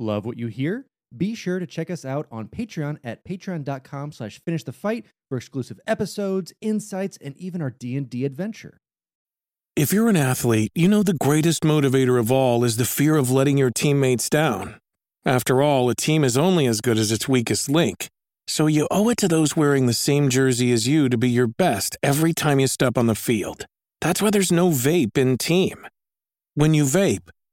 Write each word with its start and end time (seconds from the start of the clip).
Love 0.00 0.24
what 0.24 0.38
you 0.38 0.46
hear? 0.46 0.86
Be 1.14 1.34
sure 1.34 1.58
to 1.58 1.66
check 1.66 1.90
us 1.90 2.06
out 2.06 2.26
on 2.32 2.48
Patreon 2.48 2.98
at 3.04 3.22
patreon.com 3.24 4.12
slash 4.12 4.40
finish 4.44 4.64
the 4.64 4.72
fight 4.72 5.04
for 5.28 5.36
exclusive 5.36 5.78
episodes, 5.86 6.54
insights, 6.62 7.18
and 7.20 7.36
even 7.36 7.60
our 7.60 7.70
D&D 7.70 8.24
adventure. 8.24 8.78
If 9.76 9.92
you're 9.92 10.08
an 10.08 10.16
athlete, 10.16 10.72
you 10.74 10.88
know 10.88 11.02
the 11.02 11.14
greatest 11.14 11.62
motivator 11.64 12.18
of 12.18 12.32
all 12.32 12.64
is 12.64 12.78
the 12.78 12.84
fear 12.86 13.16
of 13.16 13.30
letting 13.30 13.58
your 13.58 13.70
teammates 13.70 14.30
down. 14.30 14.76
After 15.26 15.60
all, 15.60 15.90
a 15.90 15.94
team 15.94 16.24
is 16.24 16.38
only 16.38 16.66
as 16.66 16.80
good 16.80 16.96
as 16.96 17.12
its 17.12 17.28
weakest 17.28 17.68
link. 17.68 18.08
So 18.48 18.66
you 18.66 18.88
owe 18.90 19.10
it 19.10 19.18
to 19.18 19.28
those 19.28 19.54
wearing 19.54 19.84
the 19.84 19.92
same 19.92 20.30
jersey 20.30 20.72
as 20.72 20.88
you 20.88 21.10
to 21.10 21.18
be 21.18 21.28
your 21.28 21.46
best 21.46 21.96
every 22.02 22.32
time 22.32 22.58
you 22.58 22.66
step 22.66 22.96
on 22.96 23.06
the 23.06 23.14
field. 23.14 23.66
That's 24.00 24.22
why 24.22 24.30
there's 24.30 24.50
no 24.50 24.70
vape 24.70 25.18
in 25.18 25.36
team. 25.36 25.86
When 26.54 26.72
you 26.72 26.84
vape, 26.84 27.28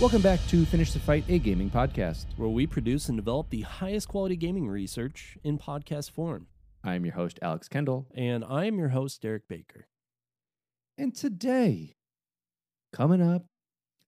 Welcome 0.00 0.22
back 0.22 0.38
to 0.46 0.64
Finish 0.64 0.92
the 0.92 1.00
Fight, 1.00 1.24
a 1.28 1.40
gaming 1.40 1.70
podcast. 1.70 2.26
where 2.36 2.48
we 2.48 2.68
produce 2.68 3.08
and 3.08 3.18
develop 3.18 3.50
the 3.50 3.62
highest 3.62 4.06
quality 4.06 4.36
gaming 4.36 4.68
research 4.68 5.36
in 5.42 5.58
podcast 5.58 6.12
form. 6.12 6.46
I'm 6.84 7.04
your 7.04 7.14
host, 7.14 7.40
Alex 7.42 7.66
Kendall. 7.66 8.06
And 8.14 8.44
I 8.44 8.66
am 8.66 8.78
your 8.78 8.90
host, 8.90 9.20
Derek 9.20 9.48
Baker. 9.48 9.88
And 10.96 11.12
today, 11.12 11.94
coming 12.92 13.20
up, 13.20 13.46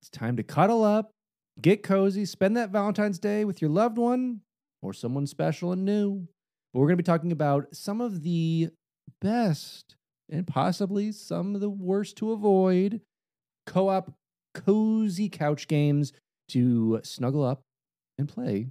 it's 0.00 0.08
time 0.08 0.36
to 0.36 0.44
cuddle 0.44 0.84
up, 0.84 1.10
get 1.60 1.82
cozy, 1.82 2.24
spend 2.24 2.56
that 2.56 2.70
Valentine's 2.70 3.18
Day 3.18 3.44
with 3.44 3.60
your 3.60 3.70
loved 3.70 3.98
one 3.98 4.42
or 4.82 4.92
someone 4.92 5.26
special 5.26 5.72
and 5.72 5.84
new. 5.84 6.28
But 6.72 6.78
we're 6.78 6.86
going 6.86 6.98
to 6.98 7.02
be 7.02 7.06
talking 7.06 7.32
about 7.32 7.74
some 7.74 8.00
of 8.00 8.22
the 8.22 8.68
best 9.20 9.96
and 10.30 10.46
possibly 10.46 11.10
some 11.10 11.56
of 11.56 11.60
the 11.60 11.68
worst 11.68 12.16
to 12.18 12.30
avoid 12.30 13.00
co 13.66 13.88
op 13.88 14.12
cozy 14.54 15.28
couch 15.28 15.68
games 15.68 16.12
to 16.48 17.00
snuggle 17.02 17.44
up 17.44 17.62
and 18.18 18.28
play 18.28 18.68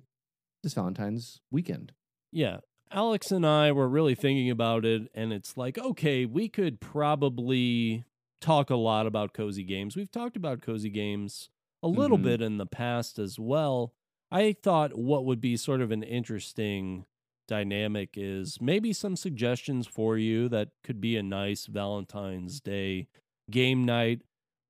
this 0.64 0.74
Valentine's 0.74 1.40
weekend. 1.52 1.94
Yeah. 2.32 2.60
Alex 2.92 3.32
and 3.32 3.46
I 3.46 3.72
were 3.72 3.88
really 3.88 4.16
thinking 4.16 4.50
about 4.50 4.84
it, 4.84 5.10
and 5.14 5.32
it's 5.32 5.56
like, 5.56 5.78
okay, 5.78 6.26
we 6.26 6.50
could 6.50 6.80
probably 6.82 8.04
talk 8.42 8.70
a 8.70 8.76
lot 8.76 9.06
about 9.06 9.34
cozy 9.34 9.64
games. 9.64 9.96
We've 9.96 10.10
talked 10.12 10.36
about 10.36 10.62
cozy 10.62 10.90
games 10.90 11.50
a 11.84 11.88
little 11.88 12.18
Mhm. 12.18 12.24
bit 12.24 12.42
in 12.42 12.58
the 12.58 12.66
past 12.66 13.20
as 13.20 13.38
well. 13.40 13.94
I 14.32 14.54
thought 14.54 14.98
what 14.98 15.26
would 15.26 15.40
be 15.42 15.56
sort 15.58 15.82
of 15.82 15.92
an 15.92 16.04
interesting 16.04 17.06
dynamic 17.48 18.12
is 18.16 18.60
maybe 18.62 18.92
some 18.94 19.16
suggestions 19.16 19.88
for 19.88 20.18
you 20.18 20.50
that 20.50 20.70
could 20.84 21.00
be 21.02 21.16
a 21.18 21.24
nice 21.24 21.66
Valentine's 21.68 22.60
Day 22.60 23.08
game 23.50 23.84
night, 23.86 24.22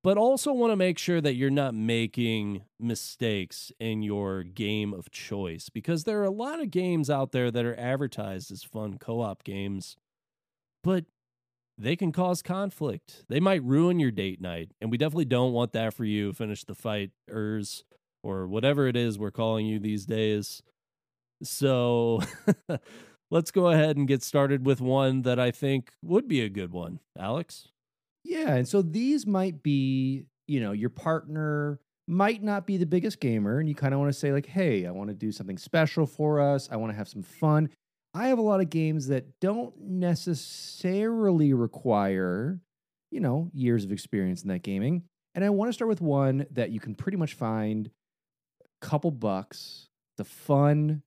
but 0.10 0.18
also 0.18 0.52
want 0.52 0.72
to 0.72 0.76
make 0.76 0.98
sure 0.98 1.22
that 1.22 1.36
you're 1.36 1.52
not 1.52 1.76
making 1.76 2.64
mistakes 2.80 3.72
in 3.80 4.02
your 4.02 4.42
game 4.42 4.92
of 4.92 5.12
choice 5.12 5.70
because 5.70 6.04
there 6.04 6.20
are 6.20 6.24
a 6.24 6.32
lot 6.32 6.60
of 6.60 6.72
games 6.72 7.12
out 7.12 7.32
there 7.32 7.52
that 7.52 7.64
are 7.64 7.80
advertised 7.80 8.52
as 8.52 8.64
fun 8.64 8.98
co 8.98 9.22
op 9.22 9.44
games, 9.44 9.98
but 10.84 11.06
they 11.78 11.96
can 11.96 12.12
cause 12.12 12.42
conflict. 12.42 13.24
They 13.30 13.40
might 13.40 13.64
ruin 13.64 14.00
your 14.00 14.10
date 14.10 14.42
night, 14.42 14.72
and 14.82 14.90
we 14.90 14.98
definitely 14.98 15.26
don't 15.26 15.54
want 15.54 15.74
that 15.74 15.94
for 15.94 16.06
you. 16.06 16.34
Finish 16.34 16.64
the 16.64 16.74
fighters 16.74 17.84
or 18.24 18.48
whatever 18.48 18.88
it 18.88 18.96
is 18.96 19.20
we're 19.20 19.30
calling 19.30 19.68
you 19.68 19.78
these 19.78 20.08
days. 20.08 20.64
So 21.44 22.22
let's 23.30 23.52
go 23.52 23.68
ahead 23.68 23.96
and 23.96 24.08
get 24.08 24.24
started 24.24 24.66
with 24.66 24.82
one 24.82 25.22
that 25.22 25.40
I 25.40 25.52
think 25.52 25.92
would 26.02 26.28
be 26.28 26.42
a 26.42 26.50
good 26.50 26.72
one. 26.72 27.00
Alex? 27.16 27.68
Yeah, 28.24 28.56
and 28.56 28.68
so 28.68 28.82
these 28.82 29.26
might 29.26 29.64
be, 29.64 30.26
you 30.48 30.60
know, 30.60 30.72
your 30.72 30.90
partner 30.90 31.80
might 32.08 32.44
not 32.44 32.66
be 32.66 32.78
the 32.78 32.86
biggest 32.86 33.20
gamer, 33.20 33.60
and 33.60 33.70
you 33.70 33.76
kind 33.76 33.94
of 33.94 34.00
want 34.00 34.12
to 34.12 34.18
say, 34.18 34.32
like, 34.32 34.48
hey, 34.48 34.86
I 34.86 34.92
want 34.92 35.10
to 35.10 35.14
do 35.14 35.32
something 35.32 35.58
special 35.58 36.06
for 36.06 36.40
us. 36.40 36.68
I 36.72 36.76
want 36.76 36.92
to 36.92 36.98
have 36.98 37.08
some 37.08 37.24
fun. 37.24 37.70
I 38.14 38.28
have 38.30 38.40
a 38.40 38.44
lot 38.44 38.60
of 38.60 38.70
games 38.70 39.08
that 39.08 39.40
don't 39.40 39.74
necessarily 39.80 41.54
require, 41.54 42.60
you 43.12 43.20
know, 43.20 43.52
years 43.54 43.84
of 43.84 43.92
experience 43.92 44.42
in 44.42 44.50
that 44.50 44.64
gaming. 44.64 45.04
And 45.36 45.46
I 45.46 45.50
want 45.50 45.70
to 45.70 45.74
start 45.74 45.90
with 45.90 46.02
one 46.02 46.48
that 46.52 46.72
you 46.72 46.80
can 46.80 46.96
pretty 46.96 47.18
much 47.18 47.36
find 47.36 47.92
a 48.62 48.86
couple 48.86 49.12
bucks. 49.12 49.90
A 50.18 50.26
fun 50.26 51.02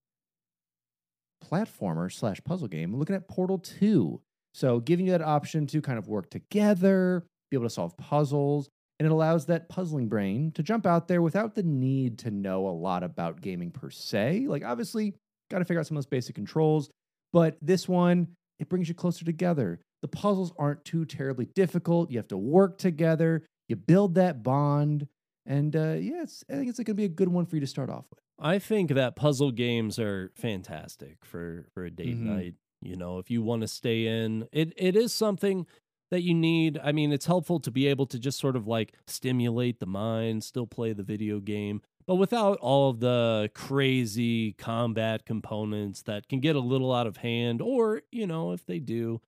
platformer 1.45 2.11
slash 2.11 2.41
puzzle 2.45 2.69
game. 2.69 2.95
I'm 2.95 2.99
looking 2.99 3.17
at 3.17 3.29
Portal 3.29 3.59
2. 3.59 4.23
So 4.55 4.81
giving 4.81 5.07
you 5.07 5.13
that 5.13 5.23
option 5.23 5.67
to 5.69 5.81
kind 5.81 5.99
of 5.99 6.09
work 6.09 6.31
together, 6.31 7.25
be 7.51 7.57
able 7.57 7.67
to 7.67 7.71
solve 7.71 7.97
puzzles, 7.97 8.69
and 8.99 9.07
it 9.07 9.13
allows 9.13 9.47
that 9.47 9.69
puzzling 9.69 10.09
brain 10.09 10.53
to 10.53 10.63
jump 10.63 10.87
out 10.87 11.09
there 11.09 11.23
without 11.23 11.55
the 11.55 11.63
need 11.63 12.19
to 12.21 12.31
know 12.31 12.69
a 12.69 12.71
lot 12.71 13.03
about 13.03 13.41
gaming 13.41 13.71
per 13.71 13.91
se. 13.91 14.47
Like 14.47 14.65
obviously, 14.65 15.15
got 15.51 15.59
to 15.59 15.65
figure 15.65 15.81
out 15.81 15.87
some 15.87 15.97
of 15.97 16.03
those 16.05 16.09
basic 16.11 16.35
controls, 16.35 16.91
but 17.33 17.57
this 17.63 17.89
one, 17.89 18.29
it 18.59 18.69
brings 18.69 18.89
you 18.89 18.95
closer 18.95 19.25
together. 19.25 19.81
The 20.03 20.09
puzzles 20.09 20.53
aren't 20.59 20.85
too 20.85 21.05
terribly 21.05 21.47
difficult. 21.55 22.11
You 22.11 22.19
have 22.19 22.29
to 22.29 22.37
work 22.39 22.79
together. 22.79 23.45
You 23.69 23.77
build 23.77 24.15
that 24.17 24.43
bond, 24.43 25.09
and 25.47 25.75
uh, 25.75 25.95
yeah, 25.95 26.23
I 26.51 26.53
think 26.55 26.69
it's 26.69 26.79
going 26.79 26.87
to 26.87 26.95
be 26.95 27.05
a 27.05 27.09
good 27.09 27.29
one 27.29 27.47
for 27.47 27.57
you 27.57 27.61
to 27.61 27.67
start 27.67 27.89
off 27.91 28.05
with. 28.11 28.19
I 28.39 28.59
think 28.59 28.91
that 28.91 29.17
puzzle 29.17 29.53
games 29.53 29.99
are 29.99 30.33
fantastic 30.37 31.25
for 31.25 31.69
for 31.75 31.85
a 31.85 31.91
date 31.91 32.17
Mhm. 32.17 32.27
night. 32.27 32.55
You 32.83 32.97
know, 32.97 33.19
if 33.19 33.31
you 33.31 33.43
want 33.43 33.63
to 33.63 33.69
stay 33.69 34.07
in, 34.07 34.49
it 34.53 34.73
it 34.77 34.97
is 34.97 35.13
something 35.13 35.67
that 36.11 36.23
you 36.23 36.35
need. 36.35 36.79
I 36.83 36.93
mean, 36.93 37.13
it's 37.13 37.27
helpful 37.27 37.59
to 37.61 37.71
be 37.71 37.87
able 37.87 38.07
to 38.07 38.19
just 38.19 38.39
sort 38.39 38.57
of 38.57 38.67
like 38.67 38.93
stimulate 39.07 39.81
the 39.81 39.87
mind, 39.87 40.45
still 40.45 40.67
play 40.67 40.93
the 40.93 41.03
video 41.03 41.41
game, 41.41 41.81
but 42.07 42.17
without 42.17 42.59
all 42.59 42.91
of 42.91 43.01
the 43.01 43.51
crazy 43.55 44.53
combat 44.53 45.25
components 45.25 46.03
that 46.03 46.29
can 46.29 46.41
get 46.41 46.57
a 46.57 46.61
little 46.61 46.93
out 46.93 47.07
of 47.07 47.19
hand 47.19 47.63
or, 47.63 48.03
you 48.11 48.27
know, 48.27 48.53
if 48.53 48.67
they 48.67 48.79
do, 48.79 49.21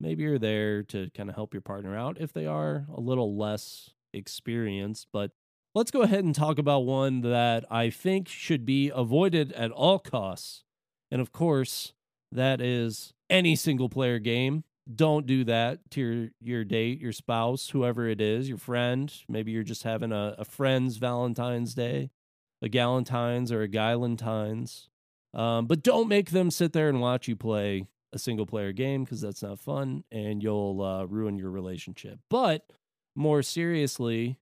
maybe 0.00 0.22
you're 0.22 0.38
there 0.38 0.82
to 0.84 1.10
kind 1.10 1.28
of 1.28 1.34
help 1.34 1.52
your 1.52 1.60
partner 1.60 1.96
out 1.96 2.16
if 2.20 2.32
they 2.32 2.46
are 2.46 2.86
a 2.94 3.00
little 3.00 3.36
less 3.36 3.90
experienced, 4.14 5.08
but 5.12 5.32
let's 5.74 5.90
go 5.90 6.02
ahead 6.02 6.24
and 6.24 6.34
talk 6.34 6.58
about 6.58 6.80
one 6.80 7.22
that 7.22 7.64
I 7.70 7.90
think 7.90 8.28
should 8.28 8.64
be 8.64 8.90
avoided 8.94 9.52
at 9.52 9.70
all 9.70 9.98
costs. 9.98 10.64
And 11.10 11.20
of 11.20 11.32
course, 11.32 11.92
that 12.32 12.60
is 12.60 13.12
any 13.30 13.56
single 13.56 13.88
player 13.88 14.18
game. 14.18 14.64
Don't 14.92 15.26
do 15.26 15.44
that 15.44 15.78
to 15.92 16.00
your, 16.00 16.28
your 16.40 16.64
date, 16.64 17.00
your 17.00 17.12
spouse, 17.12 17.68
whoever 17.68 18.08
it 18.08 18.20
is, 18.20 18.48
your 18.48 18.58
friend. 18.58 19.12
Maybe 19.28 19.52
you're 19.52 19.62
just 19.62 19.84
having 19.84 20.12
a, 20.12 20.34
a 20.38 20.44
friend's 20.44 20.96
Valentine's 20.96 21.74
Day, 21.74 22.10
a 22.60 22.68
Galentine's 22.68 23.52
or 23.52 23.62
a 23.62 23.68
Guylentine's. 23.68 24.88
Um, 25.34 25.66
but 25.66 25.82
don't 25.82 26.08
make 26.08 26.30
them 26.30 26.50
sit 26.50 26.72
there 26.72 26.88
and 26.88 27.00
watch 27.00 27.28
you 27.28 27.36
play 27.36 27.86
a 28.12 28.18
single 28.18 28.44
player 28.44 28.72
game 28.72 29.04
because 29.04 29.20
that's 29.20 29.42
not 29.42 29.58
fun 29.58 30.04
and 30.10 30.42
you'll 30.42 30.82
uh, 30.82 31.04
ruin 31.04 31.38
your 31.38 31.50
relationship. 31.50 32.18
But 32.28 32.66
more 33.14 33.42
seriously, 33.42 34.38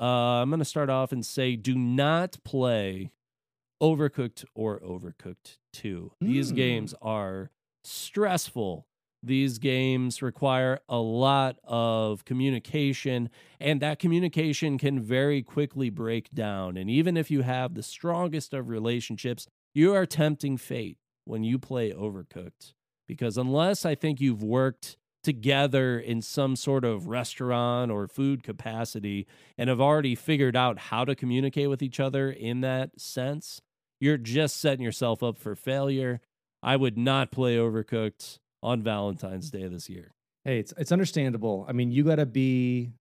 uh, 0.00 0.04
I'm 0.42 0.50
going 0.50 0.58
to 0.60 0.64
start 0.64 0.90
off 0.90 1.12
and 1.12 1.24
say 1.24 1.56
do 1.56 1.76
not 1.76 2.38
play 2.44 3.12
Overcooked 3.80 4.44
or 4.54 4.80
Overcooked 4.80 5.58
2. 5.72 6.12
These 6.20 6.52
Mm. 6.52 6.56
games 6.56 6.94
are 7.00 7.50
stressful. 7.84 8.86
These 9.22 9.58
games 9.58 10.22
require 10.22 10.80
a 10.88 10.98
lot 10.98 11.58
of 11.64 12.24
communication, 12.24 13.30
and 13.58 13.80
that 13.80 13.98
communication 13.98 14.78
can 14.78 15.00
very 15.00 15.42
quickly 15.42 15.90
break 15.90 16.30
down. 16.30 16.76
And 16.76 16.88
even 16.88 17.16
if 17.16 17.30
you 17.30 17.42
have 17.42 17.74
the 17.74 17.82
strongest 17.82 18.54
of 18.54 18.68
relationships, 18.68 19.46
you 19.74 19.92
are 19.92 20.06
tempting 20.06 20.56
fate 20.56 20.98
when 21.24 21.42
you 21.42 21.58
play 21.58 21.92
Overcooked. 21.92 22.74
Because 23.06 23.36
unless 23.38 23.84
I 23.84 23.94
think 23.94 24.20
you've 24.20 24.42
worked 24.42 24.96
together 25.24 25.98
in 25.98 26.22
some 26.22 26.54
sort 26.54 26.84
of 26.84 27.08
restaurant 27.08 27.90
or 27.90 28.06
food 28.06 28.42
capacity 28.42 29.26
and 29.58 29.68
have 29.68 29.80
already 29.80 30.14
figured 30.14 30.54
out 30.54 30.78
how 30.78 31.04
to 31.04 31.14
communicate 31.16 31.68
with 31.68 31.82
each 31.82 31.98
other 31.98 32.30
in 32.30 32.60
that 32.60 33.00
sense, 33.00 33.60
you're 34.00 34.16
just 34.18 34.60
setting 34.60 34.84
yourself 34.84 35.22
up 35.22 35.38
for 35.38 35.54
failure. 35.54 36.20
I 36.62 36.76
would 36.76 36.96
not 36.98 37.30
play 37.30 37.56
Overcooked 37.56 38.38
on 38.62 38.82
Valentine's 38.82 39.50
Day 39.50 39.66
this 39.68 39.88
year. 39.88 40.12
Hey, 40.44 40.58
it's 40.58 40.72
it's 40.76 40.92
understandable. 40.92 41.64
I 41.68 41.72
mean, 41.72 41.90
you 41.90 42.04
got 42.04 42.16
to 42.16 42.26
be 42.26 42.92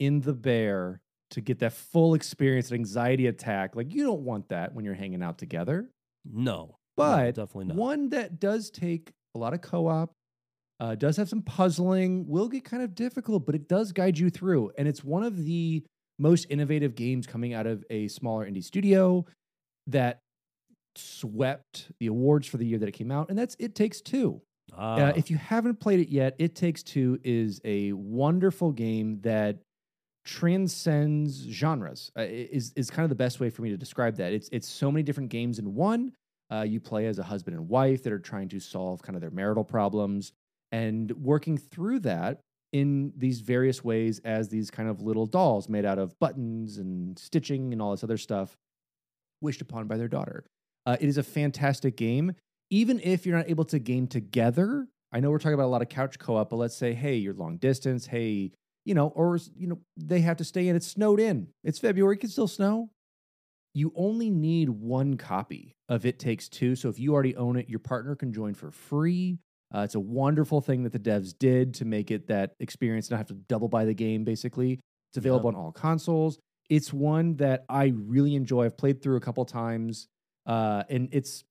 in 0.00 0.20
the 0.20 0.32
bear 0.34 1.00
to 1.30 1.40
get 1.40 1.60
that 1.60 1.72
full 1.72 2.14
experience, 2.14 2.70
an 2.70 2.74
anxiety 2.76 3.26
attack. 3.26 3.74
Like 3.76 3.94
you 3.94 4.04
don't 4.04 4.22
want 4.22 4.48
that 4.50 4.74
when 4.74 4.84
you're 4.84 4.94
hanging 4.94 5.22
out 5.22 5.38
together. 5.38 5.88
No, 6.30 6.42
no, 6.52 6.76
But 6.96 7.34
definitely 7.34 7.66
not. 7.66 7.76
one 7.76 8.08
that 8.10 8.38
does 8.40 8.70
take 8.70 9.10
a 9.34 9.38
lot 9.38 9.54
of 9.54 9.60
co-op. 9.62 10.12
Uh, 10.80 10.94
does 10.96 11.16
have 11.16 11.28
some 11.28 11.42
puzzling. 11.42 12.26
Will 12.26 12.48
get 12.48 12.64
kind 12.64 12.82
of 12.82 12.94
difficult, 12.94 13.46
but 13.46 13.54
it 13.54 13.68
does 13.68 13.92
guide 13.92 14.18
you 14.18 14.28
through. 14.30 14.72
And 14.76 14.88
it's 14.88 15.04
one 15.04 15.22
of 15.22 15.36
the 15.44 15.84
most 16.18 16.46
innovative 16.50 16.94
games 16.96 17.26
coming 17.26 17.54
out 17.54 17.66
of 17.66 17.84
a 17.88 18.08
smaller 18.08 18.44
indie 18.50 18.62
studio 18.64 19.24
that 19.88 20.18
swept 20.94 21.90
the 22.00 22.06
awards 22.06 22.46
for 22.46 22.58
the 22.58 22.66
year 22.66 22.78
that 22.78 22.88
it 22.88 22.92
came 22.92 23.10
out, 23.10 23.28
and 23.30 23.38
that's 23.38 23.56
It 23.58 23.74
Takes 23.74 24.00
Two. 24.00 24.42
Ah, 24.74 24.96
Uh, 24.96 25.12
if 25.16 25.30
you 25.30 25.36
haven't 25.36 25.80
played 25.80 26.00
it 26.00 26.08
yet, 26.08 26.34
It 26.38 26.54
Takes 26.54 26.82
Two 26.82 27.18
is 27.24 27.60
a 27.64 27.92
wonderful 27.92 28.72
game 28.72 29.20
that 29.22 29.58
transcends 30.24 31.46
genres. 31.48 32.10
Uh, 32.16 32.22
is 32.28 32.72
is 32.76 32.90
kind 32.90 33.04
of 33.04 33.08
the 33.08 33.16
best 33.16 33.40
way 33.40 33.50
for 33.50 33.62
me 33.62 33.70
to 33.70 33.76
describe 33.76 34.16
that. 34.16 34.32
It's 34.32 34.48
it's 34.52 34.68
so 34.68 34.90
many 34.90 35.02
different 35.02 35.30
games 35.30 35.58
in 35.58 35.74
one. 35.74 36.12
Uh, 36.50 36.62
you 36.62 36.80
play 36.80 37.06
as 37.06 37.18
a 37.18 37.22
husband 37.22 37.56
and 37.56 37.68
wife 37.68 38.02
that 38.02 38.12
are 38.12 38.18
trying 38.18 38.48
to 38.50 38.60
solve 38.60 39.02
kind 39.02 39.16
of 39.16 39.22
their 39.22 39.30
marital 39.30 39.64
problems 39.64 40.32
and 40.70 41.10
working 41.12 41.56
through 41.56 41.98
that 42.00 42.40
in 42.72 43.12
these 43.16 43.40
various 43.40 43.82
ways 43.82 44.20
as 44.24 44.48
these 44.48 44.70
kind 44.70 44.88
of 44.88 45.00
little 45.00 45.26
dolls 45.26 45.68
made 45.68 45.84
out 45.84 45.98
of 45.98 46.18
buttons 46.18 46.78
and 46.78 47.18
stitching 47.18 47.72
and 47.72 47.80
all 47.82 47.90
this 47.90 48.04
other 48.04 48.18
stuff 48.18 48.56
wished 49.42 49.60
upon 49.60 49.86
by 49.86 49.96
their 49.96 50.08
daughter. 50.08 50.44
Uh, 50.86 50.96
it 51.00 51.08
is 51.08 51.18
a 51.18 51.22
fantastic 51.22 51.96
game 51.96 52.34
even 52.72 53.00
if 53.00 53.26
you're 53.26 53.36
not 53.36 53.50
able 53.50 53.66
to 53.66 53.78
game 53.78 54.06
together, 54.06 54.88
I 55.12 55.20
know 55.20 55.30
we're 55.30 55.38
talking 55.38 55.52
about 55.52 55.66
a 55.66 55.74
lot 55.74 55.82
of 55.82 55.90
couch 55.90 56.18
co-op, 56.18 56.48
but 56.48 56.56
let's 56.56 56.74
say, 56.74 56.94
hey, 56.94 57.16
you're 57.16 57.34
long 57.34 57.58
distance, 57.58 58.06
hey, 58.06 58.52
you 58.86 58.94
know, 58.94 59.08
or 59.08 59.38
you 59.54 59.66
know, 59.66 59.78
they 59.98 60.22
have 60.22 60.38
to 60.38 60.44
stay 60.44 60.68
in. 60.68 60.74
It's 60.74 60.86
snowed 60.86 61.20
in. 61.20 61.48
It's 61.62 61.78
February, 61.78 62.16
it 62.16 62.20
can 62.20 62.30
still 62.30 62.48
snow. 62.48 62.88
You 63.74 63.92
only 63.94 64.30
need 64.30 64.70
one 64.70 65.18
copy 65.18 65.76
of 65.90 66.06
It 66.06 66.18
Takes 66.18 66.48
Two. 66.48 66.74
So 66.74 66.88
if 66.88 66.98
you 66.98 67.12
already 67.12 67.36
own 67.36 67.56
it, 67.58 67.68
your 67.68 67.78
partner 67.78 68.16
can 68.16 68.32
join 68.32 68.54
for 68.54 68.70
free. 68.70 69.38
Uh, 69.74 69.80
it's 69.80 69.94
a 69.94 70.00
wonderful 70.00 70.62
thing 70.62 70.82
that 70.84 70.92
the 70.94 70.98
devs 70.98 71.34
did 71.38 71.74
to 71.74 71.84
make 71.84 72.10
it 72.10 72.28
that 72.28 72.54
experience, 72.58 73.10
not 73.10 73.18
have 73.18 73.26
to 73.28 73.34
double 73.34 73.68
buy 73.68 73.84
the 73.84 73.94
game, 73.94 74.24
basically. 74.24 74.80
It's 75.10 75.18
available 75.18 75.48
on 75.48 75.56
all 75.56 75.72
consoles. 75.72 76.38
It's 76.72 76.90
one 76.90 77.36
that 77.36 77.66
I 77.68 77.92
really 77.94 78.34
enjoy. 78.34 78.64
I've 78.64 78.78
played 78.78 79.02
through 79.02 79.16
a 79.16 79.20
couple 79.20 79.44
times, 79.44 80.08
uh, 80.46 80.84
and 80.88 81.10
it's 81.12 81.44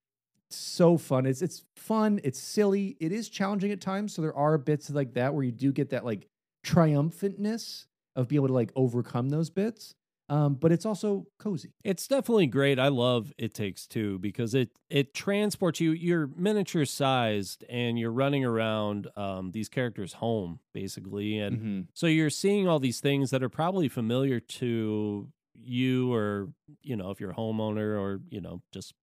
so 0.50 0.98
fun. 0.98 1.28
It's 1.28 1.44
it's 1.44 1.64
fun. 1.76 2.20
It's 2.24 2.40
silly. 2.40 2.98
It 3.00 3.12
is 3.12 3.30
challenging 3.30 3.72
at 3.72 3.82
times. 3.82 4.16
So 4.16 4.24
there 4.24 4.36
are 4.36 4.58
bits 4.58 4.90
like 4.90 5.14
that 5.14 5.36
where 5.36 5.44
you 5.44 5.52
do 5.52 5.72
get 5.72 5.92
that 5.92 6.04
like 6.06 6.28
triumphantness 6.66 7.86
of 8.16 8.30
being 8.30 8.40
able 8.40 8.48
to 8.48 8.56
like 8.56 8.72
overcome 8.76 9.30
those 9.30 9.52
bits. 9.52 9.94
Um, 10.32 10.56
but 10.56 10.72
it's 10.72 10.86
also 10.86 11.28
cozy. 11.40 11.74
It's 11.84 12.08
definitely 12.08 12.48
great. 12.48 12.80
I 12.80 12.88
love 12.88 13.34
It 13.38 13.54
Takes 13.54 13.86
Two 13.86 14.18
because 14.20 14.56
it 14.56 14.70
it 14.90 15.14
transports 15.14 15.82
you. 15.82 15.92
You're 15.92 16.28
miniature 16.38 16.86
sized 16.86 17.66
and 17.70 18.00
you're 18.00 18.14
running 18.14 18.46
around 18.46 19.08
um, 19.18 19.52
these 19.52 19.68
characters' 19.68 20.14
home 20.14 20.60
basically, 20.74 21.38
and 21.38 21.60
Mhm. 21.60 21.88
so 21.94 22.08
you're 22.08 22.30
seeing 22.30 22.66
all 22.68 22.80
these 22.80 23.02
things 23.02 23.30
that 23.32 23.44
are 23.44 23.50
probably 23.50 23.90
familiar 23.90 24.40
to 24.40 25.28
you, 25.54 26.14
or 26.14 26.54
you 26.82 26.96
know, 26.96 27.12
if 27.12 27.20
you're 27.20 27.32
a 27.32 27.36
homeowner, 27.36 28.00
or 28.00 28.22
you 28.30 28.40
know, 28.40 28.62
just 28.72 28.94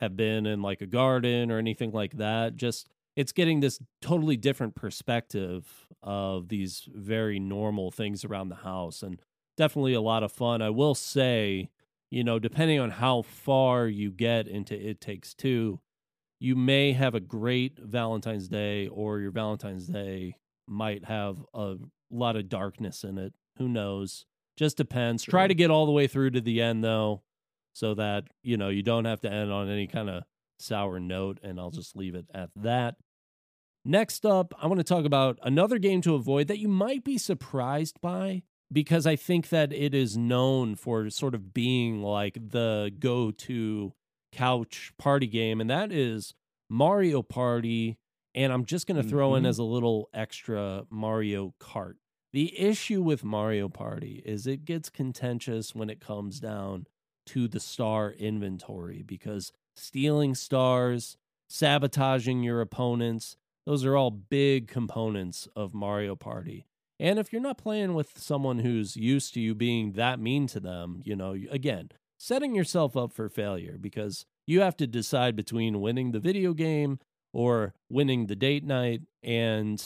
have 0.00 0.16
been 0.16 0.46
in 0.46 0.62
like 0.62 0.80
a 0.80 0.86
garden 0.86 1.50
or 1.50 1.58
anything 1.58 1.90
like 1.90 2.16
that. 2.18 2.56
Just 2.56 2.88
it's 3.16 3.32
getting 3.32 3.60
this 3.60 3.80
totally 4.00 4.36
different 4.36 4.74
perspective 4.74 5.88
of 6.02 6.48
these 6.48 6.88
very 6.92 7.38
normal 7.40 7.90
things 7.90 8.24
around 8.24 8.48
the 8.50 8.56
house 8.56 9.02
and 9.02 9.20
definitely 9.56 9.94
a 9.94 10.00
lot 10.00 10.22
of 10.22 10.32
fun. 10.32 10.62
I 10.62 10.70
will 10.70 10.94
say, 10.94 11.70
you 12.10 12.24
know, 12.24 12.38
depending 12.38 12.78
on 12.80 12.90
how 12.90 13.22
far 13.22 13.86
you 13.86 14.10
get 14.10 14.46
into 14.46 14.74
It 14.74 15.00
Takes 15.00 15.34
Two, 15.34 15.80
you 16.40 16.54
may 16.56 16.92
have 16.92 17.14
a 17.14 17.20
great 17.20 17.78
Valentine's 17.78 18.48
Day 18.48 18.88
or 18.88 19.20
your 19.20 19.30
Valentine's 19.30 19.86
Day 19.86 20.36
might 20.68 21.04
have 21.04 21.44
a 21.54 21.76
lot 22.10 22.36
of 22.36 22.48
darkness 22.48 23.04
in 23.04 23.18
it. 23.18 23.32
Who 23.58 23.68
knows? 23.68 24.26
Just 24.56 24.76
depends. 24.76 25.24
Try 25.24 25.46
to 25.46 25.54
get 25.54 25.70
all 25.70 25.86
the 25.86 25.92
way 25.92 26.06
through 26.06 26.30
to 26.30 26.40
the 26.40 26.60
end 26.60 26.84
though, 26.84 27.22
so 27.72 27.94
that, 27.94 28.24
you 28.42 28.56
know, 28.56 28.68
you 28.68 28.82
don't 28.82 29.04
have 29.04 29.20
to 29.22 29.32
end 29.32 29.50
on 29.50 29.68
any 29.68 29.86
kind 29.86 30.08
of 30.08 30.24
sour 30.58 31.00
note 31.00 31.40
and 31.42 31.58
I'll 31.58 31.70
just 31.70 31.96
leave 31.96 32.14
it 32.14 32.26
at 32.32 32.50
that. 32.56 32.96
Next 33.84 34.24
up, 34.24 34.54
I 34.60 34.66
want 34.66 34.78
to 34.78 34.84
talk 34.84 35.04
about 35.04 35.38
another 35.42 35.78
game 35.78 36.00
to 36.02 36.14
avoid 36.14 36.46
that 36.48 36.58
you 36.58 36.68
might 36.68 37.04
be 37.04 37.18
surprised 37.18 38.00
by 38.00 38.42
because 38.72 39.06
I 39.06 39.16
think 39.16 39.48
that 39.50 39.72
it 39.72 39.94
is 39.94 40.16
known 40.16 40.74
for 40.76 41.08
sort 41.10 41.34
of 41.34 41.52
being 41.54 42.02
like 42.02 42.38
the 42.50 42.92
go 42.98 43.30
to 43.30 43.92
couch 44.32 44.92
party 44.98 45.26
game, 45.26 45.60
and 45.60 45.70
that 45.70 45.92
is 45.92 46.34
Mario 46.68 47.22
Party. 47.22 47.98
And 48.34 48.52
I'm 48.52 48.64
just 48.64 48.88
going 48.88 49.00
to 49.00 49.08
throw 49.08 49.36
in 49.36 49.44
Mhm. 49.44 49.48
as 49.48 49.58
a 49.58 49.62
little 49.64 50.08
extra 50.12 50.86
Mario 50.90 51.54
Kart. 51.60 51.94
The 52.32 52.58
issue 52.58 53.00
with 53.00 53.22
Mario 53.22 53.68
Party 53.68 54.22
is 54.24 54.44
it 54.48 54.64
gets 54.64 54.90
contentious 54.90 55.72
when 55.72 55.88
it 55.88 56.00
comes 56.00 56.40
down 56.40 56.88
to 57.26 57.46
the 57.46 57.60
star 57.60 58.10
inventory 58.10 59.02
because 59.02 59.52
stealing 59.76 60.34
stars, 60.34 61.16
sabotaging 61.48 62.42
your 62.42 62.60
opponents, 62.60 63.36
those 63.66 63.84
are 63.84 63.96
all 63.96 64.10
big 64.10 64.66
components 64.66 65.46
of 65.54 65.72
Mario 65.72 66.16
Party. 66.16 66.66
And 67.00 67.18
if 67.18 67.32
you're 67.32 67.42
not 67.42 67.58
playing 67.58 67.94
with 67.94 68.18
someone 68.18 68.60
who's 68.60 68.96
used 68.96 69.34
to 69.34 69.40
you 69.40 69.54
being 69.54 69.92
that 69.92 70.20
mean 70.20 70.46
to 70.48 70.60
them, 70.60 71.02
you 71.04 71.16
know, 71.16 71.36
again, 71.50 71.90
setting 72.18 72.54
yourself 72.54 72.96
up 72.96 73.12
for 73.12 73.28
failure 73.28 73.76
because 73.80 74.24
you 74.46 74.60
have 74.60 74.76
to 74.76 74.86
decide 74.86 75.34
between 75.34 75.80
winning 75.80 76.12
the 76.12 76.20
video 76.20 76.54
game 76.54 76.98
or 77.32 77.74
winning 77.90 78.26
the 78.26 78.36
date 78.36 78.64
night. 78.64 79.02
And 79.22 79.84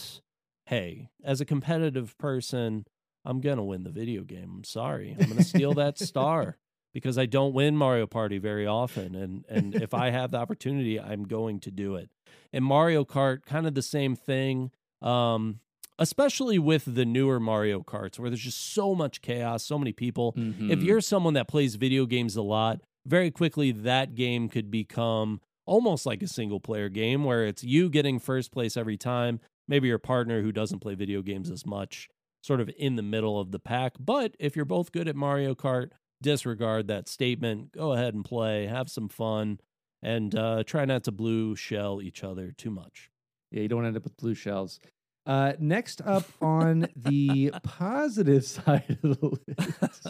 hey, 0.67 1.09
as 1.25 1.41
a 1.41 1.47
competitive 1.47 2.17
person, 2.19 2.85
I'm 3.25 3.41
going 3.41 3.57
to 3.57 3.63
win 3.63 3.85
the 3.85 3.91
video 3.91 4.23
game. 4.23 4.53
I'm 4.57 4.65
sorry. 4.65 5.17
I'm 5.19 5.27
going 5.27 5.39
to 5.39 5.45
steal 5.45 5.75
that 5.75 5.99
star 5.99 6.59
because 6.95 7.17
I 7.19 7.27
don't 7.27 7.55
win 7.55 7.77
Mario 7.77 8.07
Party 8.07 8.39
very 8.39 8.67
often. 8.67 9.15
And, 9.15 9.45
and 9.49 9.75
if 9.75 9.95
I 9.95 10.11
have 10.11 10.31
the 10.31 10.39
opportunity, 10.39 11.01
I'm 11.01 11.25
going 11.25 11.61
to 11.61 11.71
do 11.71 11.95
it. 11.97 12.11
And 12.53 12.65
Mario 12.65 13.05
Kart, 13.05 13.45
kind 13.45 13.67
of 13.67 13.75
the 13.75 13.83
same 13.83 14.15
thing. 14.15 14.71
Um, 15.01 15.61
especially 15.99 16.59
with 16.59 16.95
the 16.95 17.05
newer 17.05 17.41
Mario 17.41 17.81
Karts 17.83 18.19
where 18.19 18.31
there's 18.31 18.41
just 18.43 18.73
so 18.73 18.95
much 18.95 19.21
chaos, 19.23 19.65
so 19.65 19.79
many 19.79 19.93
people. 19.93 20.35
If 20.37 20.79
Mhm. 20.81 20.85
you're 20.85 21.01
someone 21.01 21.35
that 21.35 21.49
plays 21.49 21.75
video 21.77 22.07
games 22.07 22.37
a 22.37 22.43
lot, 22.43 22.81
very 23.07 23.31
quickly 23.31 23.73
that 23.73 24.15
game 24.15 24.49
could 24.49 24.71
become 24.71 25.41
almost 25.67 26.07
like 26.07 26.23
a 26.23 26.29
single 26.29 26.61
player 26.61 26.89
game 26.89 27.25
where 27.25 27.47
it's 27.47 27.63
you 27.65 27.91
getting 27.91 28.19
first 28.19 28.53
place 28.53 28.77
every 28.77 28.97
time, 28.97 29.41
maybe 29.67 29.89
your 29.89 29.99
partner 29.99 30.41
who 30.43 30.53
doesn't 30.53 30.79
play 30.81 30.95
video 30.95 31.21
games 31.21 31.51
as 31.51 31.67
much, 31.67 32.09
sort 32.43 32.61
of 32.61 32.71
in 32.79 32.97
the 32.97 33.03
middle 33.03 33.39
of 33.39 33.51
the 33.51 33.59
pack. 33.59 33.95
But 33.99 34.35
if 34.39 34.57
you're 34.57 34.65
both 34.65 34.93
good 34.93 35.09
at 35.09 35.17
Mario 35.17 35.55
Kart, 35.55 35.91
disregard 36.23 36.89
that 36.89 37.09
statement. 37.09 37.73
Go 37.73 37.93
ahead 37.93 38.15
and 38.15 38.25
play, 38.25 38.67
have 38.67 38.89
some 38.91 39.09
fun, 39.09 39.61
and 40.03 40.35
uh, 40.35 40.65
try 40.65 40.85
not 40.85 41.05
to 41.05 41.13
blue 41.13 41.55
shell 41.55 42.01
each 42.03 42.25
other 42.25 42.53
too 42.53 42.71
much. 42.71 43.11
Yeah, 43.51 43.63
you 43.63 43.69
don't 43.69 43.85
end 43.87 43.97
up 43.97 44.05
with 44.05 44.17
blue 44.17 44.35
shells. 44.35 44.81
Uh, 45.27 45.53
next 45.61 46.01
up 46.05 46.25
on 46.41 46.89
the 46.97 47.53
positive 47.63 48.45
side 48.45 48.99
of 49.03 49.21
the 49.21 49.39
list. 49.47 50.07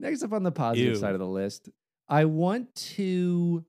Next 0.00 0.22
up 0.22 0.32
on 0.32 0.42
the 0.42 0.52
positive 0.52 0.94
Ew. 0.94 0.96
side 0.96 1.14
of 1.14 1.20
the 1.20 1.26
list, 1.26 1.68
I 2.08 2.24
want 2.26 2.74
to 2.74 3.64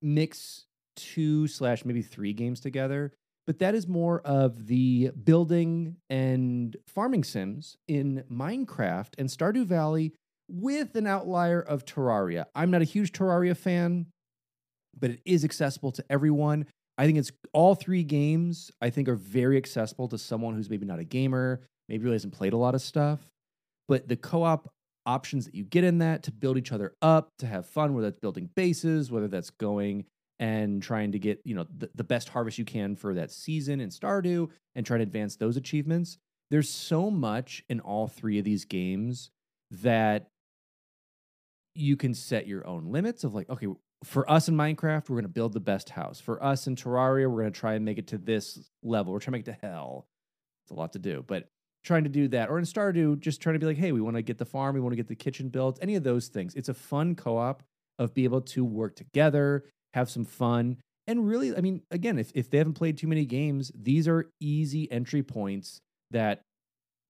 mix 0.00 0.66
two 0.96 1.46
slash 1.48 1.84
maybe 1.84 2.02
three 2.02 2.32
games 2.32 2.60
together, 2.60 3.12
but 3.46 3.58
that 3.58 3.74
is 3.74 3.88
more 3.88 4.20
of 4.20 4.66
the 4.66 5.10
building 5.10 5.96
and 6.08 6.76
farming 6.86 7.24
sims 7.24 7.76
in 7.88 8.24
Minecraft 8.30 9.14
and 9.18 9.28
Stardew 9.28 9.64
Valley 9.66 10.14
with 10.48 10.94
an 10.96 11.06
outlier 11.06 11.60
of 11.60 11.84
Terraria. 11.84 12.46
I'm 12.54 12.70
not 12.70 12.82
a 12.82 12.86
huge 12.86 13.12
Terraria 13.12 13.56
fan, 13.56 14.06
but 14.98 15.10
it 15.10 15.20
is 15.24 15.44
accessible 15.44 15.92
to 15.92 16.04
everyone. 16.10 16.66
I 16.98 17.06
think 17.06 17.18
it's 17.18 17.32
all 17.52 17.74
three 17.74 18.04
games, 18.04 18.70
I 18.80 18.90
think, 18.90 19.08
are 19.08 19.16
very 19.16 19.56
accessible 19.56 20.08
to 20.08 20.18
someone 20.18 20.54
who's 20.54 20.70
maybe 20.70 20.86
not 20.86 20.98
a 20.98 21.04
gamer, 21.04 21.60
maybe 21.88 22.04
really 22.04 22.14
hasn't 22.14 22.34
played 22.34 22.52
a 22.52 22.56
lot 22.56 22.74
of 22.74 22.82
stuff. 22.82 23.20
But 23.88 24.08
the 24.08 24.16
co 24.16 24.42
op 24.42 24.68
options 25.06 25.46
that 25.46 25.54
you 25.54 25.64
get 25.64 25.84
in 25.84 25.98
that 25.98 26.22
to 26.24 26.32
build 26.32 26.58
each 26.58 26.72
other 26.72 26.94
up, 27.02 27.30
to 27.38 27.46
have 27.46 27.66
fun, 27.66 27.94
whether 27.94 28.08
that's 28.08 28.20
building 28.20 28.50
bases, 28.54 29.10
whether 29.10 29.28
that's 29.28 29.50
going 29.50 30.04
and 30.38 30.82
trying 30.82 31.12
to 31.12 31.18
get, 31.18 31.40
you 31.44 31.54
know, 31.54 31.66
the, 31.76 31.90
the 31.94 32.04
best 32.04 32.28
harvest 32.28 32.58
you 32.58 32.64
can 32.64 32.96
for 32.96 33.14
that 33.14 33.30
season 33.30 33.80
in 33.80 33.90
Stardew 33.90 34.48
and 34.74 34.84
try 34.84 34.96
to 34.96 35.02
advance 35.02 35.36
those 35.36 35.56
achievements. 35.56 36.18
There's 36.50 36.68
so 36.68 37.10
much 37.10 37.64
in 37.68 37.80
all 37.80 38.08
three 38.08 38.38
of 38.38 38.44
these 38.44 38.64
games 38.64 39.30
that 39.70 40.28
you 41.74 41.96
can 41.96 42.14
set 42.14 42.46
your 42.46 42.66
own 42.66 42.92
limits 42.92 43.24
of 43.24 43.34
like, 43.34 43.48
okay, 43.48 43.68
for 44.04 44.30
us 44.30 44.48
in 44.48 44.56
Minecraft, 44.56 45.08
we're 45.08 45.16
going 45.16 45.22
to 45.22 45.28
build 45.28 45.52
the 45.52 45.60
best 45.60 45.90
house. 45.90 46.20
For 46.20 46.42
us 46.42 46.66
in 46.66 46.76
Terraria, 46.76 47.30
we're 47.30 47.40
going 47.42 47.52
to 47.52 47.58
try 47.58 47.74
and 47.74 47.84
make 47.84 47.98
it 47.98 48.08
to 48.08 48.18
this 48.18 48.58
level. 48.82 49.12
We're 49.12 49.20
trying 49.20 49.32
to 49.32 49.38
make 49.38 49.48
it 49.48 49.60
to 49.60 49.66
hell. 49.66 50.06
It's 50.64 50.70
a 50.70 50.74
lot 50.74 50.92
to 50.92 50.98
do, 50.98 51.24
but 51.26 51.48
trying 51.84 52.04
to 52.04 52.10
do 52.10 52.28
that. 52.28 52.48
Or 52.48 52.58
in 52.58 52.64
Stardew, 52.64 53.18
just 53.20 53.40
trying 53.40 53.54
to 53.54 53.58
be 53.58 53.66
like, 53.66 53.76
hey, 53.76 53.92
we 53.92 54.00
want 54.00 54.16
to 54.16 54.22
get 54.22 54.38
the 54.38 54.44
farm, 54.44 54.74
we 54.74 54.80
want 54.80 54.92
to 54.92 54.96
get 54.96 55.08
the 55.08 55.14
kitchen 55.14 55.48
built, 55.48 55.78
any 55.82 55.96
of 55.96 56.04
those 56.04 56.28
things. 56.28 56.54
It's 56.54 56.68
a 56.68 56.74
fun 56.74 57.14
co 57.14 57.36
op 57.36 57.62
of 57.98 58.14
be 58.14 58.24
able 58.24 58.40
to 58.40 58.64
work 58.64 58.96
together, 58.96 59.64
have 59.94 60.10
some 60.10 60.24
fun. 60.24 60.78
And 61.06 61.28
really, 61.28 61.56
I 61.56 61.60
mean, 61.60 61.82
again, 61.90 62.18
if, 62.18 62.30
if 62.34 62.50
they 62.50 62.58
haven't 62.58 62.74
played 62.74 62.96
too 62.96 63.08
many 63.08 63.24
games, 63.24 63.72
these 63.74 64.06
are 64.06 64.30
easy 64.40 64.90
entry 64.90 65.22
points 65.22 65.80
that 66.12 66.42